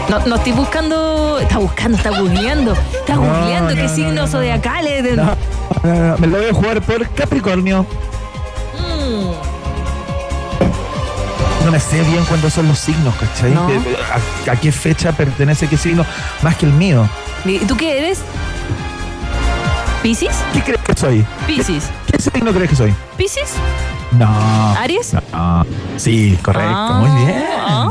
[0.10, 1.40] No, no estoy buscando.
[1.40, 2.74] Está buscando, está googleando.
[2.74, 4.28] Está googleando no, qué no, signos no, no.
[4.28, 5.04] zodiacales.
[5.04, 5.36] de- No,
[6.20, 7.86] me lo voy a jugar por Capricornio.
[8.78, 9.32] Mm.
[11.66, 13.52] No me sé bien cuándo son los signos, ¿cachai?
[13.52, 13.68] No.
[14.52, 16.06] A qué fecha pertenece qué signo?
[16.44, 17.08] Más que el mío.
[17.46, 18.20] ¿Y tú qué eres?
[20.06, 20.36] ¿Piscis?
[20.54, 21.26] ¿Qué crees que soy?
[21.48, 21.90] ¿Piscis?
[22.12, 22.94] ¿Qué signo crees que soy?
[23.18, 23.54] ¿Piscis?
[24.12, 24.28] No.
[24.78, 25.14] ¿Aries?
[25.34, 25.66] No.
[25.98, 27.44] Sí, correcto, Ah, muy bien.
[27.60, 27.90] ah,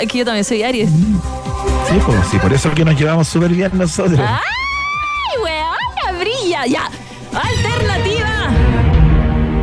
[0.00, 0.88] es que yo también soy Aries.
[0.88, 4.20] Sí, pues, sí, por eso es que nos llevamos súper bien nosotros.
[4.20, 6.20] ¡Ay, weona!
[6.20, 6.64] ¡Brilla!
[6.66, 6.88] ¡Ya!
[7.34, 8.48] ¡Alternativa!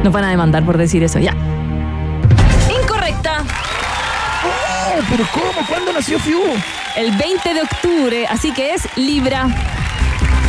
[0.04, 1.34] Nos van a demandar por decir eso, ya.
[2.82, 3.38] Incorrecta.
[4.44, 5.66] Oh, pero ¿cómo?
[5.66, 6.42] ¿Cuándo nació Fiu?
[6.98, 9.48] El 20 de octubre, así que es Libra.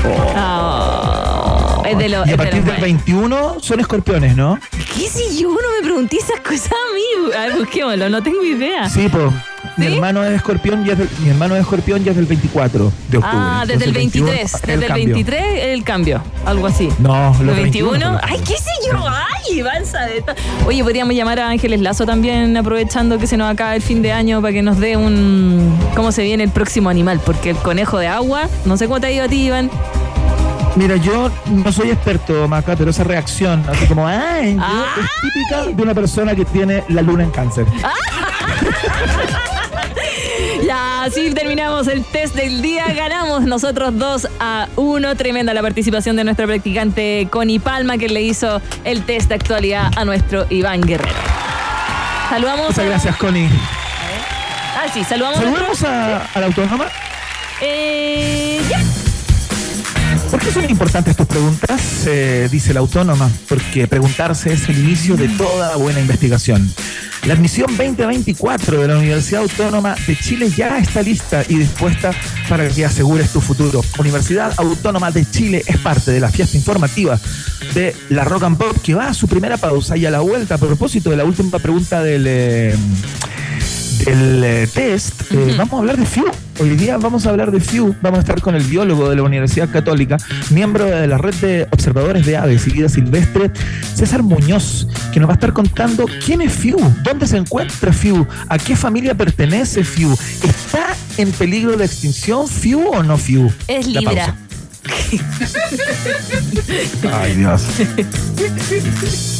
[0.05, 2.27] Oh, es de los.
[2.27, 4.59] y a de partir del 21 son escorpiones, ¿no?
[4.95, 7.35] ¿Qué si yo no me pregunté esas cosas a mí?
[7.37, 8.89] A ver, busquémoslo, no tengo idea.
[8.89, 9.33] Sí, pues.
[9.77, 12.93] Mi hermano es escorpión y es del, mi hermano es escorpión y es del 24
[13.11, 13.23] de octubre.
[13.25, 14.53] Ah, desde el Entonces, 23.
[14.63, 15.15] 21 Desde el cambio.
[15.15, 16.23] 23 el cambio.
[16.45, 16.89] Algo así.
[16.99, 17.91] No, los ¿Los 21?
[17.93, 18.21] 21.
[18.23, 18.99] Ay, qué sé yo.
[19.09, 20.35] Ay, Iván sabe todo.
[20.67, 24.13] Oye, podríamos llamar a Ángeles Lazo también, aprovechando que se nos acaba el fin de
[24.13, 25.75] año, para que nos dé un.
[25.95, 27.21] cómo se viene el próximo animal.
[27.25, 29.71] Porque el conejo de agua, no sé cómo te ha ido a ti, Iván.
[30.77, 34.55] Mira, yo no soy experto, Maca, pero esa reacción, así como, ¡ay!
[34.55, 35.03] yo", Ay.
[35.03, 37.67] es típica de una persona que tiene la luna en cáncer.
[37.81, 37.91] Ya,
[41.01, 42.87] así terminamos el test del día.
[42.93, 45.17] Ganamos nosotros 2 a 1.
[45.17, 49.91] Tremenda la participación de nuestra practicante Connie Palma, que le hizo el test de actualidad
[49.97, 51.19] a nuestro Iván Guerrero.
[52.29, 52.69] Saludamos.
[52.69, 53.49] Muchas gracias, Connie.
[54.77, 55.39] Ah, sí, saludamos.
[55.39, 56.87] a Saludemos a, a la autónoma.
[57.61, 59.00] Eh, ya.
[60.31, 62.07] ¿Por qué son importantes tus preguntas?
[62.07, 66.73] Eh, dice la autónoma, porque preguntarse es el inicio de toda buena investigación.
[67.27, 72.13] La admisión 2024 de la Universidad Autónoma de Chile ya está lista y dispuesta
[72.49, 73.83] para que asegures tu futuro.
[73.99, 77.19] Universidad Autónoma de Chile es parte de la fiesta informativa
[77.75, 80.55] de la Rock and Pop que va a su primera pausa y a la vuelta
[80.55, 82.25] a propósito de la última pregunta del...
[82.27, 82.77] eh,
[84.07, 86.25] el eh, test, eh, vamos a hablar de FIU.
[86.59, 87.95] Hoy día vamos a hablar de FIU.
[88.03, 90.17] Vamos a estar con el biólogo de la Universidad Católica,
[90.51, 93.51] miembro de la red de observadores de aves y vida silvestre,
[93.95, 98.27] César Muñoz, que nos va a estar contando quién es FIU, dónde se encuentra FIU,
[98.49, 103.53] a qué familia pertenece FIU, ¿está en peligro de extinción FIU o no FIU?
[103.69, 104.37] Es La Libra.
[107.13, 107.63] Ay, Dios.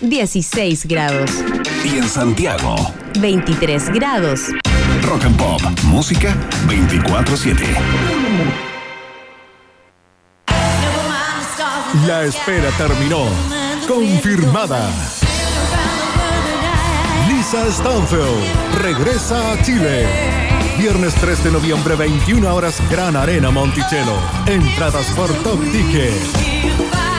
[0.00, 1.30] 16 grados.
[1.84, 2.76] y en Santiago.
[3.20, 4.50] 23 grados.
[5.02, 6.36] Rock and Pop, música
[6.66, 7.64] 24/7.
[12.06, 13.24] La espera terminó.
[13.86, 14.88] Confirmada.
[17.28, 20.06] Lisa Stanfield regresa a Chile.
[20.78, 24.14] Viernes 3 de noviembre, 21 horas, Gran Arena Monticello.
[24.46, 27.17] Entradas por Top Ticket.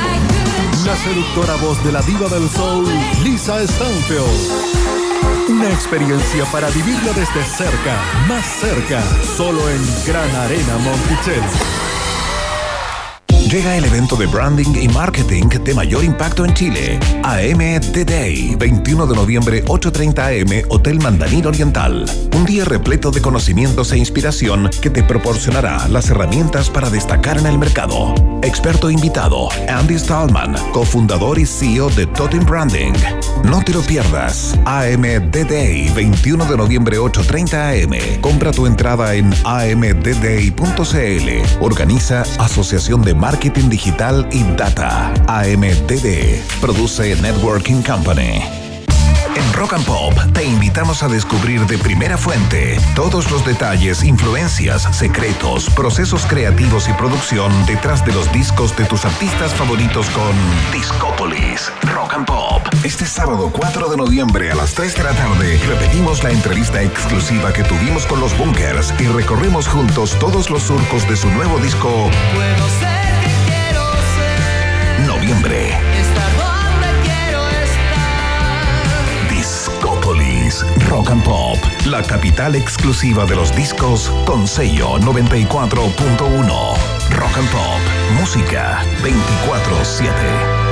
[0.90, 2.84] La seductora voz de la diva del soul,
[3.24, 5.48] Lisa Stanfield.
[5.48, 9.00] Una experiencia para vivirla desde cerca, más cerca,
[9.38, 11.89] solo en Gran Arena Monticello.
[13.50, 17.00] Llega el evento de branding y marketing de mayor impacto en Chile.
[17.24, 17.58] AM
[18.06, 22.06] Day, 21 de noviembre, 8.30 AM, Hotel Mandarín Oriental.
[22.36, 27.48] Un día repleto de conocimientos e inspiración que te proporcionará las herramientas para destacar en
[27.48, 28.14] el mercado.
[28.44, 32.94] Experto invitado, Andy Stallman, cofundador y CEO de Totem Branding.
[33.46, 34.60] No te lo pierdas.
[34.66, 38.22] AM Day, 21 de noviembre, 8.30 AM.
[38.22, 40.54] Compra tu entrada en amdday.cl.
[41.62, 45.14] Organiza Asociación de Marketing Digital y Data.
[45.28, 46.42] AMDD.
[46.60, 48.44] Produce Networking Company.
[49.34, 54.82] En Rock and Pop te invitamos a descubrir de primera fuente todos los detalles, influencias,
[54.92, 60.34] secretos, procesos creativos y producción detrás de los discos de tus artistas favoritos con
[60.74, 62.62] Discópolis Rock and Pop.
[62.84, 67.54] Este sábado 4 de noviembre a las 3 de la tarde repetimos la entrevista exclusiva
[67.54, 71.90] que tuvimos con los Bunkers y recorremos juntos todos los surcos de su nuevo disco
[72.36, 72.89] Puedo ser
[81.00, 86.76] Rock and Pop, la capital exclusiva de los discos con sello 94.1.
[87.12, 87.80] Rock and Pop,
[88.20, 90.69] música 24/7.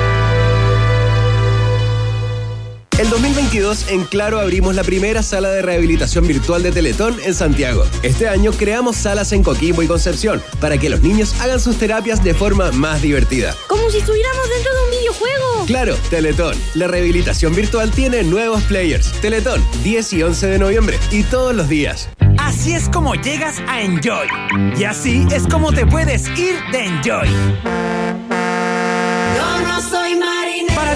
[2.98, 7.86] El 2022 en Claro abrimos la primera sala de rehabilitación virtual de Teletón en Santiago.
[8.02, 12.24] Este año creamos salas en Coquimbo y Concepción para que los niños hagan sus terapias
[12.24, 13.54] de forma más divertida.
[13.68, 15.66] Como si estuviéramos dentro de un videojuego.
[15.68, 16.56] Claro, Teletón.
[16.74, 19.12] La rehabilitación virtual tiene nuevos players.
[19.22, 22.10] Teletón, 10 y 11 de noviembre y todos los días.
[22.39, 24.28] Así es como llegas a Enjoy.
[24.76, 28.26] Y así es como te puedes ir de Enjoy.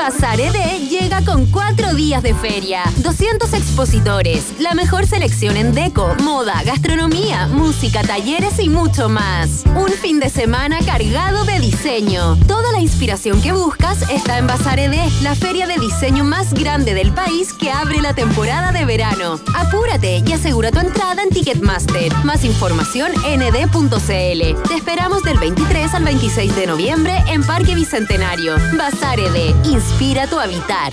[0.00, 6.14] Bazar ED llega con cuatro días de feria, 200 expositores, la mejor selección en deco,
[6.22, 9.64] moda, gastronomía, música, talleres y mucho más.
[9.76, 12.36] Un fin de semana cargado de diseño.
[12.46, 16.94] Toda la inspiración que buscas está en Bazar ED, la feria de diseño más grande
[16.94, 19.38] del país que abre la temporada de verano.
[19.54, 22.12] Apúrate y asegura tu entrada en Ticketmaster.
[22.24, 24.68] Más información en ed.cl.
[24.68, 28.56] Te esperamos del 23 al 26 de noviembre en Parque Bicentenario.
[28.78, 29.54] Bazar ED,
[29.90, 30.92] inspira tu habitar.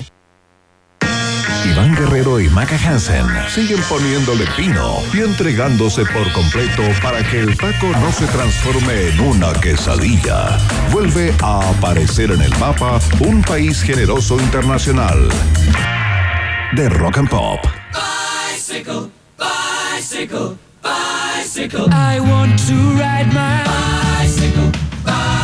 [1.65, 7.57] Iván Guerrero y Maca Hansen siguen poniéndole pino y entregándose por completo para que el
[7.57, 10.57] taco no se transforme en una quesadilla.
[10.91, 15.29] Vuelve a aparecer en el mapa un país generoso internacional
[16.73, 17.59] de rock and pop.
[17.93, 21.87] Bicycle, bicycle, bicycle.
[21.91, 24.71] I want to ride my bicycle,
[25.03, 25.36] bicycle,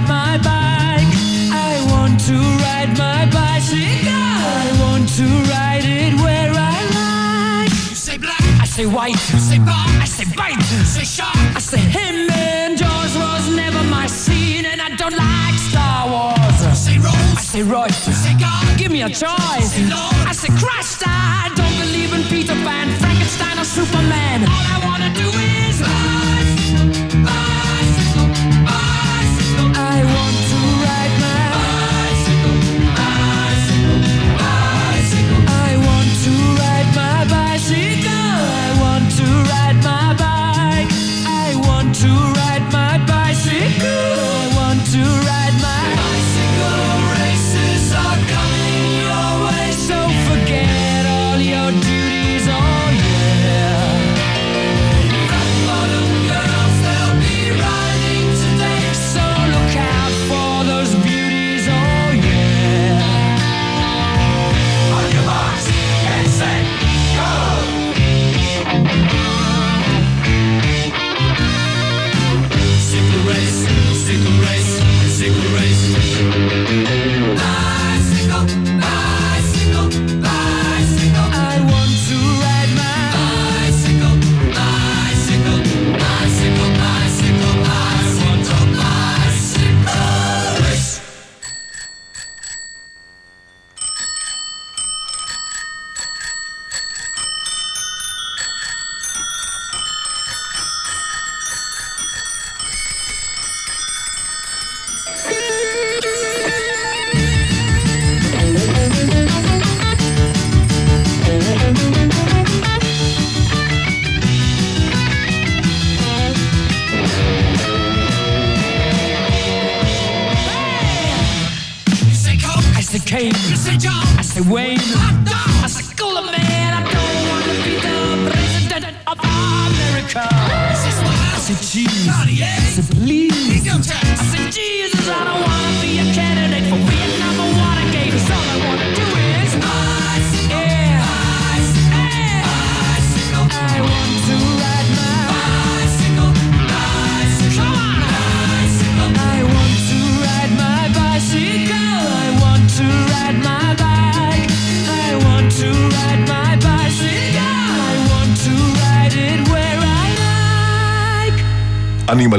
[0.00, 1.14] ride my bike.
[1.52, 4.12] I want to ride my bicycle.
[4.12, 7.70] I want to ride it where I like.
[7.90, 9.12] You say black, I say white.
[9.32, 10.56] you say bar, I say bite.
[10.56, 11.36] you say shark.
[11.54, 16.62] I say him and Jaws was never my scene, and I don't like Star Wars.
[16.64, 18.06] You say Rose, I say Royce.
[18.06, 18.78] you say God.
[18.78, 19.72] Give me a choice.
[19.72, 20.14] Say Lord.
[20.26, 24.44] I say Christ, I don't believe in Peter Pan, Frankenstein, or Superman.
[24.44, 24.89] All I wanna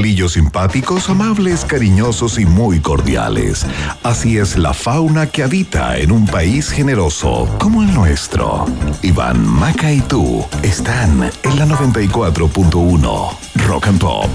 [0.02, 3.64] Simpáticos, amables, cariñosos y muy cordiales.
[4.02, 8.66] Así es la fauna que habita en un país generoso como el nuestro.
[9.02, 13.36] Iván, Maca y tú están en la 94.1
[13.66, 14.28] Rock and Pop.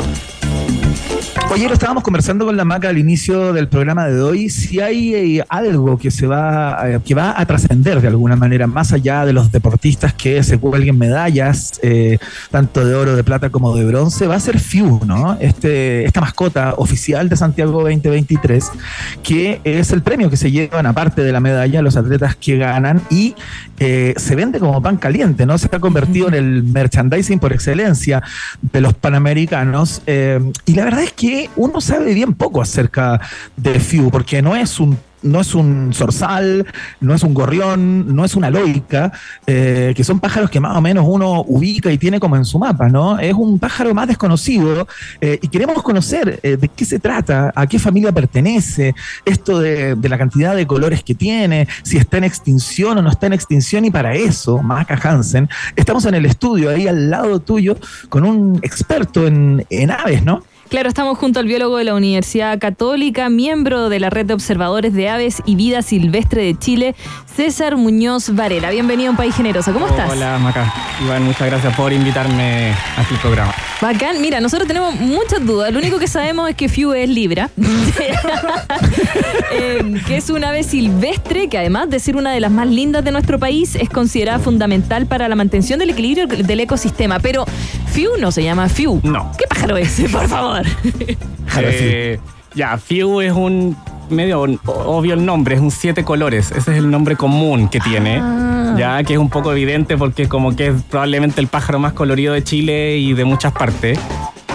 [1.49, 5.45] Ayer estábamos conversando con la Maca al inicio del programa de hoy si hay eh,
[5.49, 9.33] algo que se va eh, que va a trascender de alguna manera más allá de
[9.33, 12.19] los deportistas que se cuelguen medallas eh,
[12.51, 15.37] tanto de oro, de plata como de bronce va a ser FIU, ¿no?
[15.39, 18.71] Este esta mascota oficial de Santiago 2023
[19.23, 23.01] que es el premio que se llevan aparte de la medalla los atletas que ganan
[23.09, 23.33] y
[23.79, 25.57] eh, se vende como pan caliente, ¿no?
[25.57, 28.21] Se ha convertido en el merchandising por excelencia
[28.61, 33.19] de los panamericanos y la verdad es que uno sabe bien poco acerca
[33.55, 36.65] de FIU, porque no es un no es un zorzal,
[37.01, 39.11] no es un gorrión, no es una loica,
[39.45, 42.59] eh, que son pájaros que más o menos uno ubica y tiene como en su
[42.59, 43.19] mapa, ¿no?
[43.19, 44.87] Es un pájaro más desconocido
[45.21, 48.93] eh, y queremos conocer eh, de qué se trata, a qué familia pertenece,
[49.25, 53.27] esto de, la cantidad de colores que tiene, si está en extinción o no está
[53.27, 57.75] en extinción y para eso, Maca Hansen, estamos en el estudio ahí al lado tuyo
[58.07, 60.43] con un experto en, en aves, ¿no?
[60.69, 64.93] Claro, estamos junto al biólogo de la Universidad Católica, miembro de la Red de Observadores
[64.93, 66.93] de Aves y Vida Silvestre de Chile,
[67.37, 68.69] César Muñoz Varela.
[68.69, 69.71] Bienvenido a un país generoso.
[69.71, 70.11] ¿Cómo estás?
[70.11, 70.73] Hola, Maca.
[71.05, 73.53] Iván, muchas gracias por invitarme a tu programa.
[73.79, 74.21] Bacán.
[74.21, 75.71] Mira, nosotros tenemos muchas dudas.
[75.71, 77.49] Lo único que sabemos es que Fiu es Libra,
[79.51, 83.03] Eh, que es un ave silvestre que además de ser una de las más lindas
[83.03, 87.19] de nuestro país, es considerada fundamental para la mantención del equilibrio del ecosistema.
[87.19, 87.45] Pero
[87.91, 88.99] Fiu no se llama Fiu.
[89.03, 89.31] No.
[89.37, 90.56] ¿Qué pájaro es ese, por favor?
[91.59, 92.19] Eh,
[92.53, 93.75] ya, Fiu es un
[94.11, 96.51] medio obvio el nombre, es un siete colores.
[96.51, 98.19] Ese es el nombre común que tiene.
[98.21, 98.75] Ah.
[98.77, 102.33] Ya, que es un poco evidente porque como que es probablemente el pájaro más colorido
[102.33, 103.99] de Chile y de muchas partes.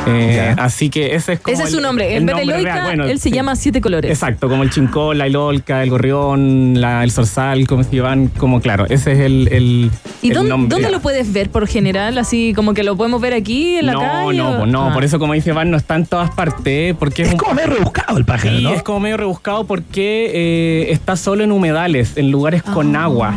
[0.06, 1.54] Eh, así que ese es como.
[1.54, 2.16] Ese es su nombre.
[2.16, 2.82] En el vez de Loica.
[2.84, 3.34] Bueno, él se sí.
[3.34, 4.10] llama Siete Colores.
[4.10, 8.60] Exacto, como el chincón, la ilolca, el gorrión, la- el zorzal, como se llaman, como
[8.60, 9.90] claro, ese es el, el,
[10.22, 10.68] ¿Y el dónde, nombre.
[10.74, 12.18] dónde lo puedes ver por general?
[12.18, 14.38] Así como que lo podemos ver aquí en la no, calle.
[14.38, 14.94] no, o- no, Ah.
[14.94, 17.54] por eso como dice Van, no está en todas partes, porque es, Es un- como
[17.54, 18.74] medio rebuscado el pájaro, Sí, ¿no?
[18.74, 22.72] es como medio rebuscado porque eh, está solo en humedales, en lugares Ah.
[22.74, 23.34] con agua,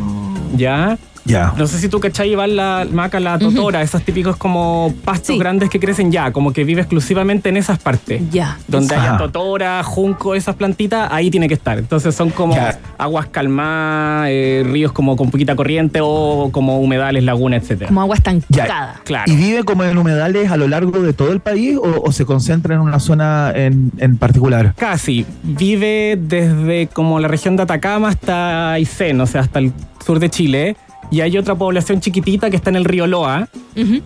[0.57, 0.97] ¿ya?
[1.25, 1.53] Ya.
[1.57, 5.37] No sé si tú cachai, Iván, la maca, la totora, esos típicos como pastos Sí.
[5.39, 8.21] grandes que crecen ya, como que vive exclusivamente en esas partes.
[8.31, 8.57] Ya.
[8.67, 9.09] Donde Ajá.
[9.09, 11.79] haya totora, junco, esas plantitas, ahí tiene que estar.
[11.79, 12.79] Entonces son como Ya.
[12.99, 17.87] aguas calmadas, eh, ríos como con poquita corriente o como humedales, lagunas, etcétera.
[17.87, 19.01] Como agua estancada.
[19.03, 19.31] Claro.
[19.31, 22.25] ¿Y vive como en humedales a lo largo de todo el país o, o se
[22.25, 24.73] concentra en una zona en, en particular?
[24.77, 25.25] Casi.
[25.43, 29.71] Vive desde como la región de Atacama hasta Aysén, o sea, hasta el
[30.05, 30.75] sur de Chile.
[31.11, 33.47] Y hay otra población chiquitita que está en el río Loa,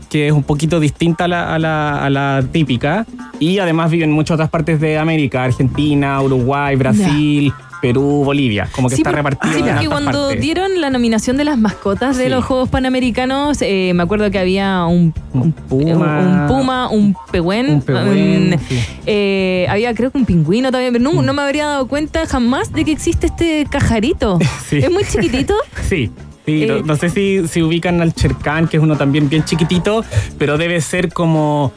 [0.10, 3.06] que es un poquito distinta a la, a la- a la típica.
[3.40, 8.68] Y además vive en muchas otras partes de América, Argentina, Uruguay, Brasil, Perú, Bolivia.
[8.74, 9.54] Como que Sí, está por- repartido.
[9.54, 10.42] Sí, porque cuando partes.
[10.42, 12.30] dieron la nominación de las mascotas de Sí.
[12.30, 16.20] los Juegos Panamericanos, eh, me acuerdo que había un, Un puma.
[16.20, 18.80] un puma, un pehuen, Un pehuen, sí.
[19.06, 22.74] eh, había creo que un pingüino también, pero no, no me habría dado cuenta jamás
[22.74, 24.38] de que existe este cajarito.
[24.70, 24.80] Sí.
[24.80, 25.54] Es muy chiquitito.
[25.88, 26.12] Sí.
[26.50, 29.44] Sí, no, Eh, no sé si, si ubican al Cherkán, que es uno también bien
[29.46, 30.04] chiquitito,
[30.38, 31.72] pero debe ser como.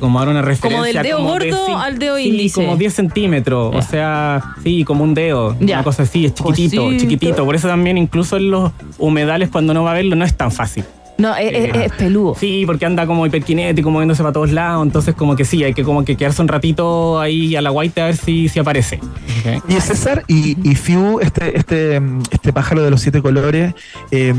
[0.00, 1.00] Como dar una referencia.
[1.00, 2.54] del dedo como de gordo cin- al dedo sí, índice.
[2.62, 3.74] como 10 centímetros.
[3.74, 5.56] O sea, sí, como un dedo.
[5.58, 7.00] Una cosa así, es chiquitito, Cosito.
[7.00, 7.44] chiquitito.
[7.46, 10.52] Por eso también, incluso en los humedales, cuando no va a verlo, no es tan
[10.52, 10.84] fácil.
[11.18, 12.34] No, es, es- Eh, es peludo.
[12.38, 14.86] Sí, porque anda como hiperkinético, moviéndose para todos lados.
[14.86, 18.02] Entonces, como que sí, hay que como que quedarse un ratito ahí a la guaita
[18.02, 18.96] a ver si, si aparece.
[18.96, 19.64] Ok.
[19.68, 22.00] Y César y, y Fiu, este, este,
[22.30, 23.74] este pájaro de los siete colores,
[24.10, 24.32] eh,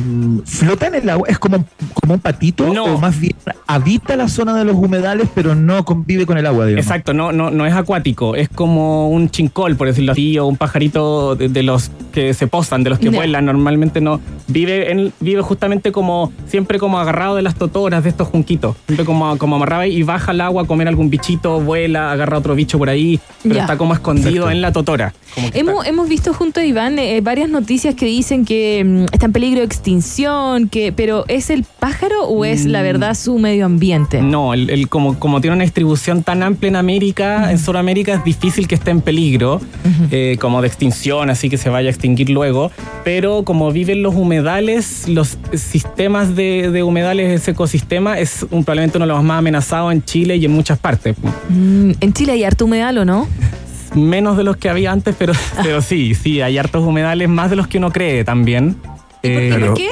[0.46, 2.86] flota en el agua, es como, como un patito, No.
[2.86, 3.36] o más bien
[3.68, 6.86] habita la zona de los humedales, pero no convive con el agua, digamos.
[6.86, 10.58] Exacto, no, no, no es acuático, es como un chincol, por decirlo así, o un
[10.58, 13.18] pajarito de, de los que se posan, de los que Ya.
[13.18, 13.46] vuelan.
[13.46, 14.20] Normalmente no.
[14.48, 18.76] Vive, en, vive justamente como, siempre como agarrado de las totoras, de estos junquitos.
[18.86, 22.54] Siempre como, como amarrado y baja al agua a comer algún bichito, vuela, agarra otro
[22.54, 23.62] bicho por ahí, pero Ya.
[23.62, 24.52] está como escondido Exacto.
[24.52, 25.14] en la totora.
[25.54, 29.26] Hemos, está- hemos visto junto a Iván eh, varias noticias que dicen que mm, está
[29.28, 32.84] en peligro de extinción, que, pero ¿es el pájaro o es la Mm.
[32.84, 34.22] verdad su medio ambiente?
[34.22, 38.24] No, el, el- como, como tiene una distribución tan amplia en América, en Sudamérica es
[38.24, 39.62] difícil que esté en peligro,
[40.12, 42.72] eh, como de extinción, así que se vaya a extinguir luego.
[43.04, 48.98] Pero como viven los humedales, los sistemas de, de humedales, ese ecosistema es un, probablemente
[48.98, 51.16] uno de los más amenazados en Chile y en muchas partes.
[51.50, 53.28] Mm, en Chile hay harto humedal, ¿o no?
[53.96, 55.34] Menos de los que había antes, pero,
[55.64, 58.76] pero sí, sí, hay hartos humedales, más de los que uno cree también.
[59.24, 59.90] Eh, ¿Por Pero qué?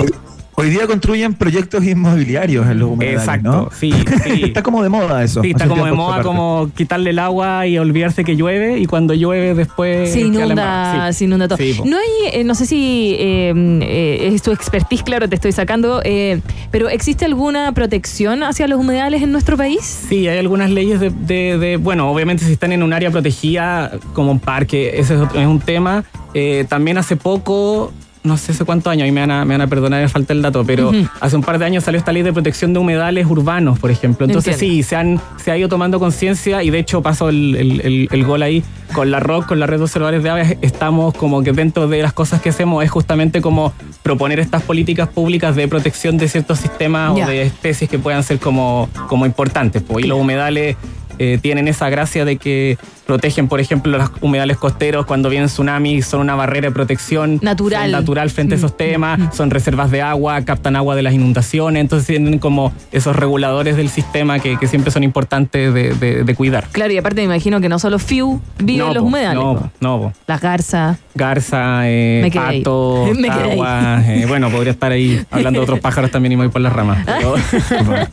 [0.59, 3.69] Hoy, día construyen proyectos inmobiliarios en los humedales, Exacto, ¿no?
[3.71, 3.93] sí,
[4.23, 4.41] sí.
[4.45, 5.43] está como de moda eso.
[5.43, 9.13] Sí, está como de moda como quitarle el agua y olvidarse que llueve y cuando
[9.13, 11.09] llueve después Se inunda.
[11.11, 11.19] Sí.
[11.19, 11.59] se inunda todo.
[11.59, 13.53] Sí, no hay, eh, no sé si eh,
[13.83, 16.41] eh, es tu expertise, claro, te estoy sacando, eh,
[16.71, 19.81] pero ¿existe alguna protección hacia los humedales en nuestro país?
[20.09, 23.91] Sí, hay algunas leyes de, de- de- bueno, obviamente si están en un área protegida
[24.13, 26.03] como un parque, ese es, otro- es un tema.
[26.33, 27.93] Eh, también hace poco,
[28.27, 30.33] no sé hace cuántos años, y me van a, me van a perdonar, me falta
[30.33, 33.25] el dato, pero hace un par de años salió esta ley de protección de humedales
[33.25, 34.25] urbanos, por ejemplo.
[34.25, 34.75] Entonces Entiendo.
[34.75, 38.07] sí, se, han, se ha ido tomando conciencia y de hecho pasó el, el- el-
[38.11, 38.63] el gol ahí
[38.93, 42.01] con la ROC, con la Red de Observadores de Aves, estamos como que dentro de
[42.01, 43.73] las cosas que hacemos es justamente como
[44.03, 48.39] proponer estas políticas públicas de protección de ciertos sistemas o de especies que puedan ser
[48.39, 49.81] como, como importantes.
[49.83, 50.05] pues.
[50.05, 50.75] Y los humedales
[51.19, 52.77] eh, tienen esa gracia de que
[53.07, 57.91] protegen, por ejemplo, los humedales costeros cuando vienen tsunamis, son una barrera de protección Natural.
[57.91, 61.81] natural frente a Mm, esos temas, son reservas de agua, captan agua de las inundaciones,
[61.81, 66.35] entonces tienen como esos reguladores del sistema que, que siempre son importantes de, de- de
[66.35, 66.67] cuidar.
[66.71, 69.43] Claro, y aparte me imagino que no solo Fiu vive No, en los po, humedales.
[69.43, 69.69] No, po.
[69.79, 70.13] no, po.
[70.27, 70.97] Las garzas.
[71.15, 76.35] Garza, eh, pato, agua, eh, bueno, podría estar ahí hablando de otros pájaros también y
[76.35, 76.99] me voy por las ramas.
[77.05, 77.35] pero-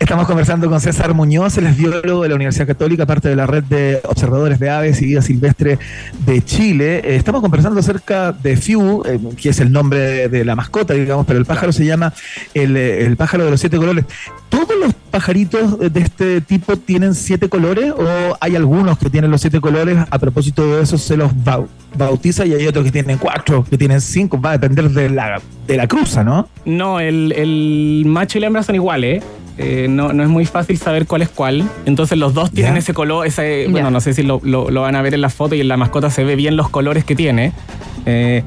[0.00, 3.46] Estamos conversando con César Muñoz, él es biólogo de la Universidad Católica, parte de la
[3.46, 5.78] red de observadores de aves y vida silvestre
[6.26, 6.96] de Chile.
[7.04, 10.94] Eh, estamos conversando acerca de Fiu, eh, que es el nombre de, de la mascota,
[10.94, 12.12] digamos, pero el pájaro se llama
[12.54, 14.04] el, eh, el pájaro de los siete colores.
[14.48, 19.40] ¿Todos los pajaritos de este tipo tienen siete colores o hay algunos que tienen los
[19.40, 19.98] siete colores?
[20.10, 23.78] A propósito de eso, se los bau- bautiza y hay otros que tienen cuatro, que
[23.78, 26.48] tienen cinco, va a depender de la, de la cruza, ¿no?
[26.64, 29.22] No, el, el macho y la hembra son iguales.
[29.22, 29.26] eh,
[29.88, 31.68] no, no es muy fácil saber cuál es cuál.
[31.84, 32.78] Entonces los dos tienen Ya.
[32.78, 33.90] ese color, ese, bueno, Ya.
[33.90, 35.76] no sé si lo, lo- lo van a ver en la foto y en la
[35.76, 37.52] mascota se ve bien los colores que tiene.
[38.06, 38.42] Eh,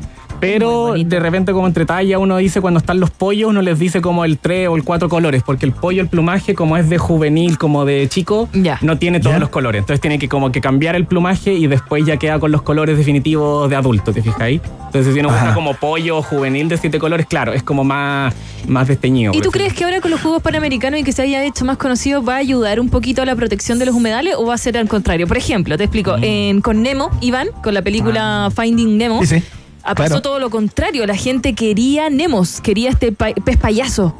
[0.52, 4.02] pero de repente como entre talla uno dice cuando están los pollos, uno les dice
[4.02, 6.98] como el 3 o el 4 colores, porque el pollo, el plumaje, como es de
[6.98, 8.78] juvenil, como de chico, Ya.
[8.82, 9.40] no tiene todos Ya.
[9.40, 9.80] los colores.
[9.80, 12.98] Entonces tiene que como que cambiar el plumaje y después ya queda con los colores
[12.98, 14.62] definitivos de adulto, ¿te fijáis?
[14.88, 15.54] Entonces si uno busca Ajá.
[15.54, 18.34] como pollo juvenil de siete colores, claro, es como más,
[18.68, 19.34] más desteñido.
[19.34, 21.78] ¿Y tú crees que ahora con los Juegos Panamericanos y que se haya hecho más
[21.78, 24.58] conocido va a ayudar un poquito a la protección de los humedales o va a
[24.58, 25.28] ser al contrario?
[25.28, 29.44] Por ejemplo, te explico, en, con Nemo, Iván, con la película Finding Nemo, Sí, sí.
[29.86, 30.22] Ah, pasó claro.
[30.22, 31.06] todo lo contrario.
[31.06, 34.16] La gente quería Nemos, quería este pa- pez payaso.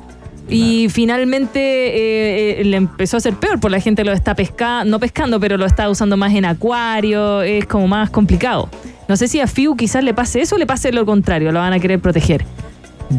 [0.48, 4.92] Y finalmente eh, eh, le empezó a ser peor, porque la gente lo está pescando,
[4.92, 8.70] no pescando, pero lo está usando más en acuario, es como más complicado.
[9.08, 11.60] No sé si a Fiu quizás le pase eso o le pase lo contrario, lo
[11.60, 12.46] van a querer proteger.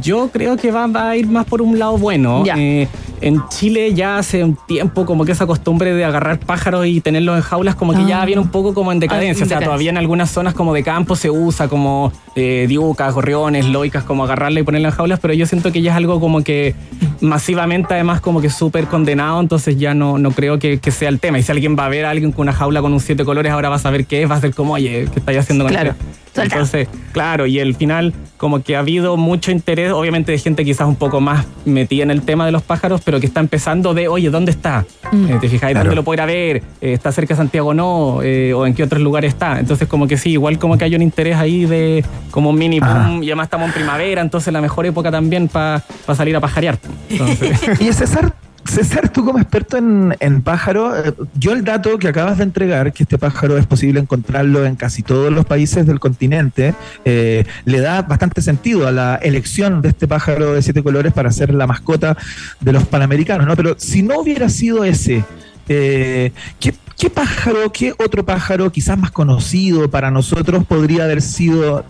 [0.03, 2.45] Yo creo que va, va a ir más por un lado bueno.
[2.45, 2.55] Ya.
[2.59, 2.89] Eh,
[3.23, 7.37] en Chile ya hace un tiempo como que esa costumbre de agarrar pájaros y tenerlos
[7.37, 8.07] en jaulas como que Ah.
[8.07, 9.29] ya viene un poco como en decadencia.
[9.29, 9.67] Ah, en o sea, decadencia.
[9.67, 14.25] todavía en algunas zonas como de campo se usa como eh, diucas, gorriones, loicas, como
[14.25, 16.75] agarrarla y ponerla en jaulas, pero yo siento que ya es algo como que
[17.21, 21.19] masivamente además como que súper condenado, entonces ya no, no creo que, que sea el
[21.21, 21.39] tema.
[21.39, 23.53] Y si alguien va a ver a alguien con una jaula con un siete colores,
[23.53, 25.73] ahora va a saber qué es, va a ser como, oye, ¿qué estáis haciendo con
[25.73, 25.91] Claro.
[25.93, 26.43] este?
[26.43, 30.87] Entonces, claro, y al final como que ha habido mucho interés, obviamente de gente quizás
[30.87, 34.09] un poco más metida en el tema de los pájaros, pero que está empezando de,
[34.09, 34.85] oye, ¿dónde está?
[35.13, 35.27] Mm.
[35.31, 35.73] Eh, ¿Te fijáis?
[35.73, 35.85] Claro.
[35.89, 36.57] ¿Dónde lo puedo ir a ver?
[36.81, 38.21] Eh, ¿Está cerca de Santiago o no?
[38.23, 39.59] Eh, ¿O en qué otros lugares está?
[39.59, 42.79] Entonces como que sí, igual como que hay un interés ahí de como un mini
[42.83, 43.07] Ah.
[43.09, 45.83] boom, y además estamos en primavera, entonces la mejor época también para
[46.15, 46.79] salir a pajarear.
[47.09, 48.33] Entonces, Y César,
[48.67, 52.93] César, tú como experto en, en pájaro, eh, yo el dato que acabas de entregar,
[52.93, 57.81] que este pájaro es posible encontrarlo en casi todos los países del continente, eh, le
[57.81, 61.67] da bastante sentido a la elección de este pájaro de siete colores para ser la
[61.67, 62.17] mascota
[62.61, 63.57] de los panamericanos, ¿no?
[63.57, 65.25] Pero si no hubiera sido ese,
[65.69, 71.85] eh, ¿qué, pájaro, qué otro pájaro quizás más conocido para nosotros podría haber sido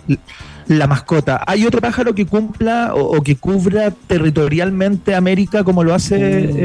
[0.69, 1.43] la mascota?
[1.47, 6.17] ¿Hay otro pájaro que cumpla o, o que cubra territorialmente América como lo hace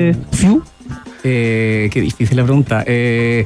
[0.10, 0.64] eh, Fiu?
[1.24, 2.84] Eh, qué difícil la pregunta.
[2.88, 3.45] Eh,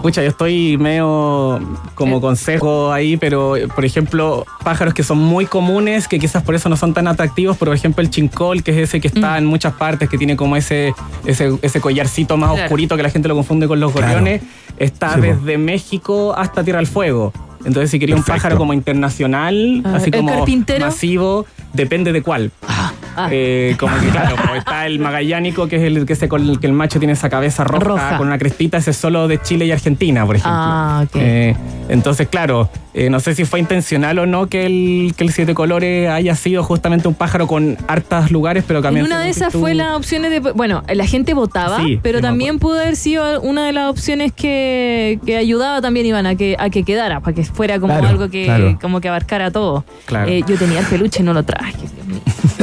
[0.00, 1.60] pucha, yo estoy medio
[1.96, 6.54] como consejo ahí, pero eh, por ejemplo, pájaros que son muy comunes, que quizás por
[6.54, 9.38] eso no son tan atractivos, por ejemplo el chincol, que es ese que está Mm.
[9.38, 10.94] en muchas partes, que tiene como ese,
[11.24, 12.64] ese, ese collarcito más Claro.
[12.66, 14.06] oscurito que la gente lo confunde con los Claro.
[14.06, 14.42] gorriones,
[14.78, 17.32] está Sí, desde México hasta Tierra del Fuego.
[17.66, 20.86] Entonces, si quería un pájaro como internacional, Ah, así ¿el como carpintero?
[20.86, 22.52] masivo, depende de cuál.
[22.66, 22.92] Ah,
[23.30, 26.60] Eh, como que claro, pues está el magallánico, que es el que, se, con el
[26.60, 28.18] que el macho tiene esa cabeza roja, Roja.
[28.18, 30.52] con una crestita, ese es solo de Chile y Argentina, por ejemplo.
[30.60, 31.16] Ah, ok.
[31.16, 31.56] Eh,
[31.88, 35.54] entonces, claro, eh, no sé si fue intencional o no que el, que el siete
[35.54, 39.06] colores haya sido justamente un pájaro con hartos lugares, pero también.
[39.06, 40.40] una de esas tú- fue las opciones de.
[40.40, 44.32] Bueno, la gente votaba, Sí, pero sí, también pudo haber sido una de las opciones
[44.32, 48.08] que, que ayudaba también, Iván, a que, a que quedara, para que fuera como Claro,
[48.08, 48.78] algo que claro.
[48.80, 49.84] como que abarcara todo.
[50.06, 50.28] Claro.
[50.30, 51.74] Eh, yo tenía el peluche y no lo traje.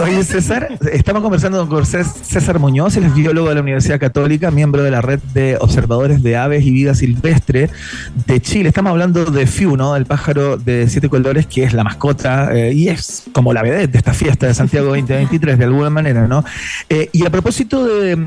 [0.04, 4.84] Oye, César, estamos conversando con Cés- César Muñoz, es biólogo de la Universidad Católica, miembro
[4.84, 7.70] de la red de observadores de aves y vida silvestre
[8.28, 8.68] de Chile.
[8.68, 9.96] Estamos hablando de Fiu, ¿no?
[9.96, 13.92] El pájaro de siete colores que es la mascota eh, y es como la vedette
[13.94, 16.44] de esta fiesta de Santiago 2023, de alguna manera, ¿no?
[16.90, 18.18] Eh, y a propósito de,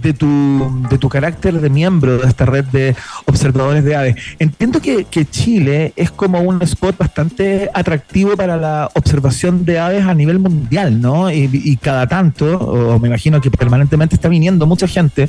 [0.00, 4.80] de tu, de tu carácter de miembro de esta red de observadores de aves, entiendo
[4.80, 10.14] que, que Chile es como un spot bastante atractivo para la observación de aves a
[10.14, 11.25] nivel mundial, ¿no?
[11.30, 15.28] Y, y cada tanto, o me imagino que permanentemente está viniendo mucha gente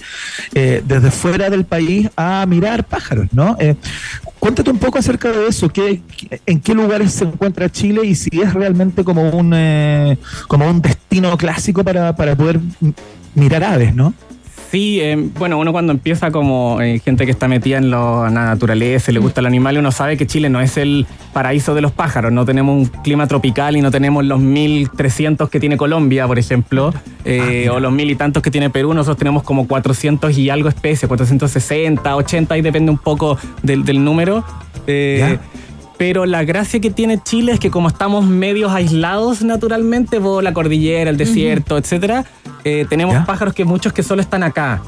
[0.53, 3.55] eh, desde fuera del país a mirar pájaros, ¿no?
[3.59, 3.75] Eh,
[4.39, 6.01] cuéntate un poco acerca de eso, ¿qué,
[6.45, 10.17] en qué lugares se encuentra Chile y si es realmente como un, eh,
[10.47, 12.59] como un destino clásico para, para poder
[13.35, 14.13] mirar aves, ¿no?
[14.71, 18.31] Sí, eh, bueno, uno cuando empieza como eh, gente que está metida en lo- la
[18.47, 21.79] naturaleza, y le gusta el animal, uno sabe que Chile no es el paraíso de
[21.79, 22.33] los pájaros.
[22.33, 26.93] No tenemos un clima tropical y no tenemos los 1300 que tiene Colombia, por ejemplo,
[27.23, 28.93] eh, o los mil y tantos que tiene Perú.
[28.93, 34.03] Nosotros tenemos como 400 y algo especies, 460, 80, ahí depende un poco del, del
[34.03, 34.43] número.
[34.85, 35.37] Eh,
[35.97, 40.53] pero la gracia que tiene Chile es que como estamos medios aislados naturalmente por la
[40.53, 42.25] cordillera, el desierto, etcétera,
[42.63, 44.81] eh, tenemos pájaros que muchos que solo están acá.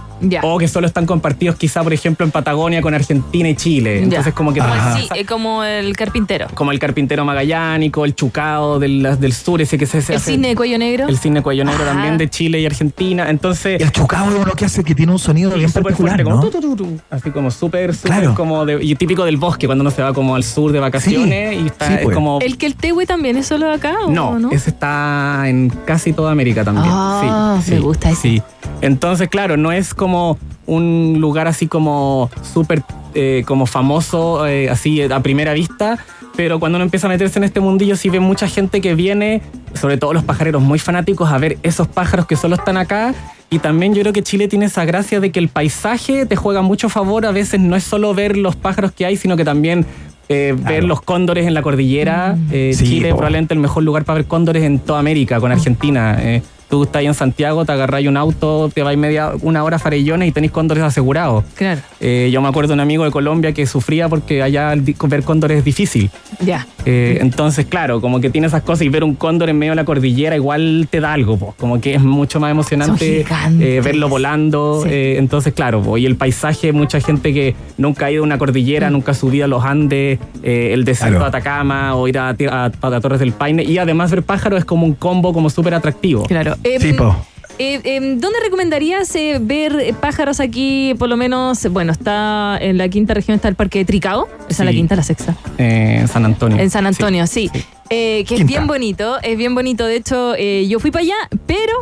[0.44, 4.04] O que solo están compartidos quizá, por ejemplo, en Patagonia con Argentina y Chile.
[4.04, 6.48] Entonces como que Como el, pasa- sí, eh, como el carpintero.
[6.54, 10.32] como el carpintero magallánico, el chucao del, del sur, ese que se, se El hace-
[10.32, 11.08] cisne de cuello negro.
[11.08, 11.94] El cine cuello negro Ah.
[11.94, 13.30] también de Chile y Argentina.
[13.30, 13.82] Entonces.
[13.82, 16.36] El chucao es uno que hace que tiene un sonido bien súper particular, fuerte, como
[16.38, 16.50] ¿no?
[16.50, 17.00] tu, tu, tu, tu.
[17.10, 18.36] Así como súper, súper Claro.
[18.36, 21.60] como de- y típico del bosque cuando uno se va como al sur de vacaciones
[21.62, 22.16] y está sí, es pues.
[22.16, 22.40] como.
[22.42, 24.52] ¿El que el tehue también es solo acá o No, no?
[24.52, 26.88] ese está en casi toda América también.
[26.90, 28.22] Ah, sí, me sí, gusta ese.
[28.22, 28.42] Sí.
[28.82, 32.84] Entonces, claro, no es como un lugar así como súper
[33.16, 35.98] eh, como famoso, eh, así a primera vista.
[36.36, 39.42] Pero cuando uno empieza a meterse en este mundillo, sí ve mucha gente que viene,
[39.74, 43.14] sobre todo los pajareros muy fanáticos, a ver esos pájaros que solo están acá.
[43.50, 46.62] Y también yo creo que Chile tiene esa gracia de que el paisaje te juega
[46.62, 47.26] mucho favor.
[47.26, 49.86] A veces no es solo ver los pájaros que hay, sino que también
[50.30, 52.38] eh, ver los cóndores en la cordillera.
[52.52, 53.18] Eh, Sí, Chile po.
[53.18, 56.18] probablemente el mejor lugar para ver cóndores en toda América, con Argentina.
[56.22, 59.78] Eh, tú estás ahí en Santiago, te agarráis un auto, te vais media, una hora
[59.78, 61.44] a Farellones y tenéis cóndores asegurados.
[61.56, 61.82] Claro.
[62.00, 64.74] Eh, yo me acuerdo de un amigo de Colombia que sufría porque allá
[65.08, 66.10] ver cóndores es difícil.
[66.40, 66.68] Ya.
[66.86, 69.76] Eh, entonces, claro, como que tiene esas cosas y ver un cóndor en medio de
[69.78, 71.56] la cordillera igual te da algo, po.
[71.58, 73.26] como que es mucho más emocionante
[73.60, 74.82] eh, verlo volando.
[74.84, 74.90] Sí.
[74.92, 75.98] eh, entonces, claro, po.
[75.98, 79.46] y el paisaje, mucha gente que nunca ha ido a una cordillera, nunca ha subido
[79.46, 81.26] a los Andes, eh, el desierto Claro.
[81.32, 84.60] de Atacama o ir a, ti- a- a Torres del Paine y además ver pájaros
[84.60, 86.24] es como un combo como súper atractivo.
[86.24, 86.56] Claro.
[86.80, 87.16] Sí, po.
[87.58, 90.94] eh, ¿Dónde recomendarías eh, ver eh, pájaros aquí?
[90.98, 94.28] Por lo menos, bueno, está en la quinta región, está el Parque de Tricao.
[94.50, 94.78] Esa es la Sí.
[94.78, 95.36] quinta, la sexta.
[95.58, 96.60] Eh, San Antonio.
[96.60, 97.50] En San Antonio, sí.
[97.90, 99.86] Eh, que es bien bonito, es bien bonito.
[99.86, 101.16] De hecho, eh, yo fui para allá,
[101.48, 101.74] pero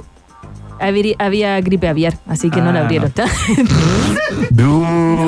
[0.79, 3.11] había, había gripe aviar, así que no la Ah, abrieron.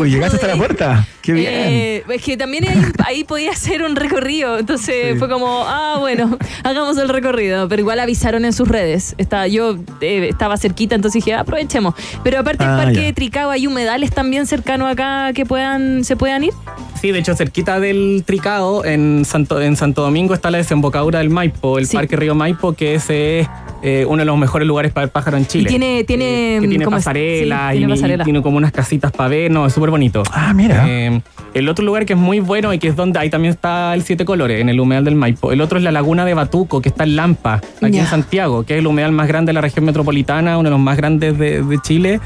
[0.05, 1.07] Llegaste hasta la puerta.
[1.29, 1.53] Qué bien.
[1.53, 6.37] Eh, es que también ahí, ahí podía hacer un recorrido, entonces fue como, ah, bueno,
[6.63, 9.13] hagamos el recorrido, pero igual avisaron en sus redes.
[9.17, 11.93] Estaba, yo eh, estaba cerquita, entonces dije, aprovechemos.
[12.23, 13.01] Pero aparte del Ah, parque ya.
[13.03, 16.53] de Tricao, ¿hay humedales también cercanos acá que puedan se puedan ir?
[16.99, 21.29] Sí, de hecho, cerquita del Tricao, en Santo, en Santo Domingo, está la desembocadura del
[21.29, 21.95] Maipo, el Sí.
[21.95, 23.47] Parque Río Maipo, que ese es
[23.81, 25.69] eh, uno de los mejores lugares para ver pájaros en Y Chile.
[25.69, 28.23] tiene, tiene, que tiene pasarelas Sí, tiene y pasarela.
[28.25, 30.23] tiene como unas casitas para ver, no, es súper bonito.
[30.33, 30.83] Ah, mira.
[30.89, 31.18] Eh,
[31.53, 34.03] el otro lugar que es muy bueno y que es donde ahí también está el
[34.03, 35.51] Siete Colores, en el humedal del Maipo.
[35.51, 38.73] El otro es la Laguna de Batuco, que está en Lampa, aquí en Santiago, que
[38.73, 41.63] es el humedal más grande de la región metropolitana, uno de los más grandes de,
[41.63, 42.19] de Chile.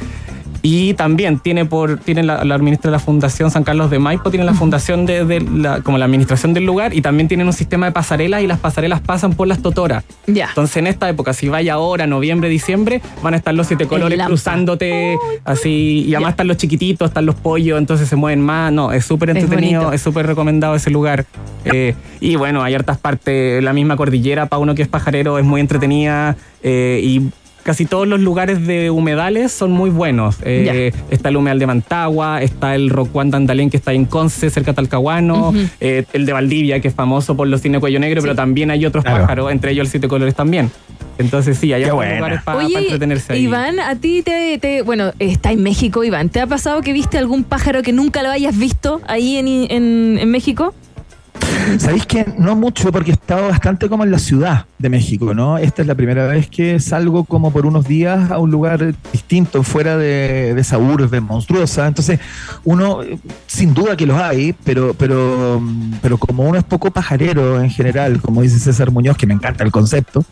[0.65, 4.45] Y también tiene por tiene la, la administra la Fundación San Carlos de Maipo, tiene
[4.45, 7.85] la fundación de, de la, como la administración del lugar y también tienen un sistema
[7.85, 10.05] de pasarelas y las pasarelas pasan por las totoras.
[10.25, 10.47] Ya.
[10.47, 14.17] Entonces en esta época, si vaya ahora, noviembre, diciembre, van a estar los siete colores
[14.25, 18.71] cruzándote así y además están los chiquititos, están los pollos, entonces se mueven más.
[18.71, 21.25] No, es súper entretenido, es súper recomendado ese lugar.
[21.65, 25.45] Eh, y bueno, hay hartas partes, la misma cordillera para uno que es pajarero es
[25.45, 27.29] muy entretenida eh, y
[27.63, 30.37] casi todos los lugares de humedales son muy buenos.
[30.43, 34.49] Eh, está el humedal de Mantagua, está el Rocuán de Andalén que está en Conce,
[34.49, 38.21] cerca de Talcahuano, eh, el de Valdivia que es famoso por los cine cuello negro,
[38.21, 39.21] pero también hay otros Claro.
[39.23, 40.69] pájaros, entre ellos el siete colores también.
[41.19, 42.15] Entonces sí, hay buena.
[42.15, 43.43] lugares para Oye, entretenerse ahí.
[43.43, 46.29] Iván, a ti te, te- bueno, está en México, Iván.
[46.29, 50.17] ¿Te ha pasado que viste algún pájaro que nunca lo hayas visto ahí en, en,
[50.19, 50.73] en México?
[51.79, 55.57] Sabéis que no mucho porque he estado bastante como en la ciudad de México, ¿no?
[55.57, 59.63] Esta es la primera vez que salgo como por unos días a un lugar distinto,
[59.63, 61.87] fuera de, de esa urbe monstruosa.
[61.87, 62.19] Entonces,
[62.63, 62.99] uno,
[63.47, 65.61] sin duda que los hay, pero, pero,
[66.01, 69.63] pero como uno es poco pajarero en general, como dice César Muñoz, que me encanta
[69.63, 70.25] el concepto,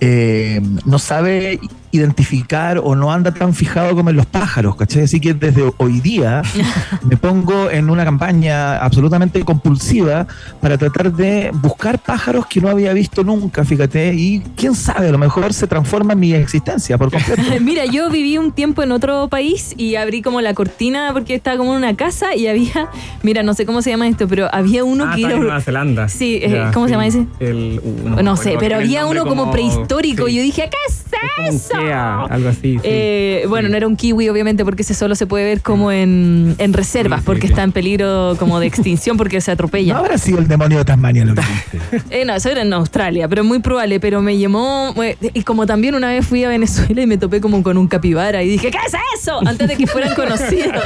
[0.00, 1.60] eh, no sabe
[1.94, 5.02] identificar o no anda tan fijado como en los pájaros, ¿cachai?
[5.04, 6.42] Así que desde hoy día
[7.02, 10.26] me pongo en una campaña absolutamente compulsiva
[10.60, 15.12] para tratar de buscar pájaros que no había visto nunca, fíjate, y quién sabe, a
[15.12, 17.42] lo mejor se transforma en mi existencia por completo.
[17.60, 21.56] Mira, yo viví un tiempo en otro país y abrí como la cortina porque estaba
[21.56, 22.88] como en una casa y había,
[23.22, 25.34] mira, no sé cómo se llama esto, pero había uno Ah, que era...
[25.34, 26.08] en Nueva Zelanda.
[26.08, 27.26] Sí, eh, Ya, ¿cómo se llama ese?
[27.40, 30.32] El, uh, No, sé, pero había uno como, prehistórico sí.
[30.32, 31.03] y yo dije, ¿qué es
[31.36, 31.78] como un ¡Eso!
[31.78, 32.60] Kea, algo así.
[32.74, 32.80] sí.
[32.82, 36.54] Eh, bueno, no era un kiwi, obviamente, porque ese solo se puede ver como en,
[36.58, 39.94] en reservas, porque está en peligro como de extinción porque se atropella.
[39.94, 42.04] No habrá sido el demonio de Tasmania lo que viste.
[42.10, 43.98] Eh, no, eso era en Australia, pero muy probable.
[44.00, 44.94] Pero me llamó.
[45.32, 48.42] Y como también una vez fui a Venezuela y me topé como con un capibara
[48.42, 49.40] y dije, ¿qué es eso?
[49.46, 50.82] Antes de que fueran conocidos.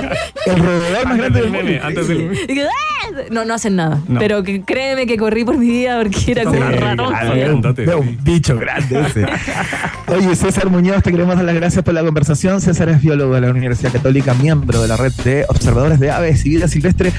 [0.47, 1.73] El roedor más grande del mundo.
[1.83, 3.11] Antes del- Y dije, "Ah".
[3.31, 4.01] No, no hacen nada.
[4.07, 4.19] No.
[4.21, 6.59] Pero que, créeme que corrí por mi vida porque era como.
[6.63, 7.91] Ah, un, de sí.
[7.93, 9.25] un bicho grande ese.
[10.07, 12.61] Oye, César Muñoz, te queremos dar las gracias por la conversación.
[12.61, 16.45] César es biólogo de la Universidad Católica, miembro de la red de observadores de aves
[16.45, 17.13] y vida silvestre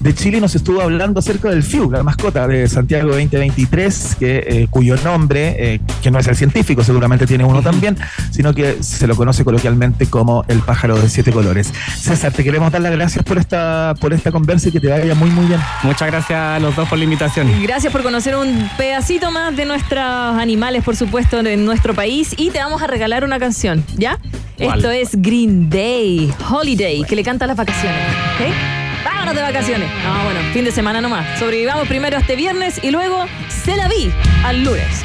[0.00, 4.44] de Chile y nos estuvo hablando acerca del FIU, la mascota de Santiago 2023, que,
[4.46, 7.96] eh, cuyo nombre, eh, que no es el científico, seguramente tiene uno también,
[8.30, 11.72] sino que se lo conoce coloquialmente como el pájaro de siete colores.
[11.98, 15.14] César, te queremos dar las gracias por esta, por esta conversa y que te vaya
[15.14, 15.60] muy, muy bien.
[15.82, 17.48] Muchas gracias a los dos por la invitación.
[17.62, 22.34] Gracias por conocer un pedacito más de nuestros animales, por supuesto, en nuestro país.
[22.36, 24.18] Y te vamos a regalar una canción, ¿ya?
[24.56, 24.78] ¿Cuál?
[24.78, 28.00] Esto es Green Day, Holiday, que le canta las vacaciones.
[28.00, 29.04] ¿ok?
[29.04, 29.90] Vámonos de vacaciones.
[30.02, 31.38] No, bueno, fin de semana nomás.
[31.38, 33.26] Sobrevivamos primero este viernes y luego
[33.62, 34.10] se la vi
[34.42, 35.04] al lunes.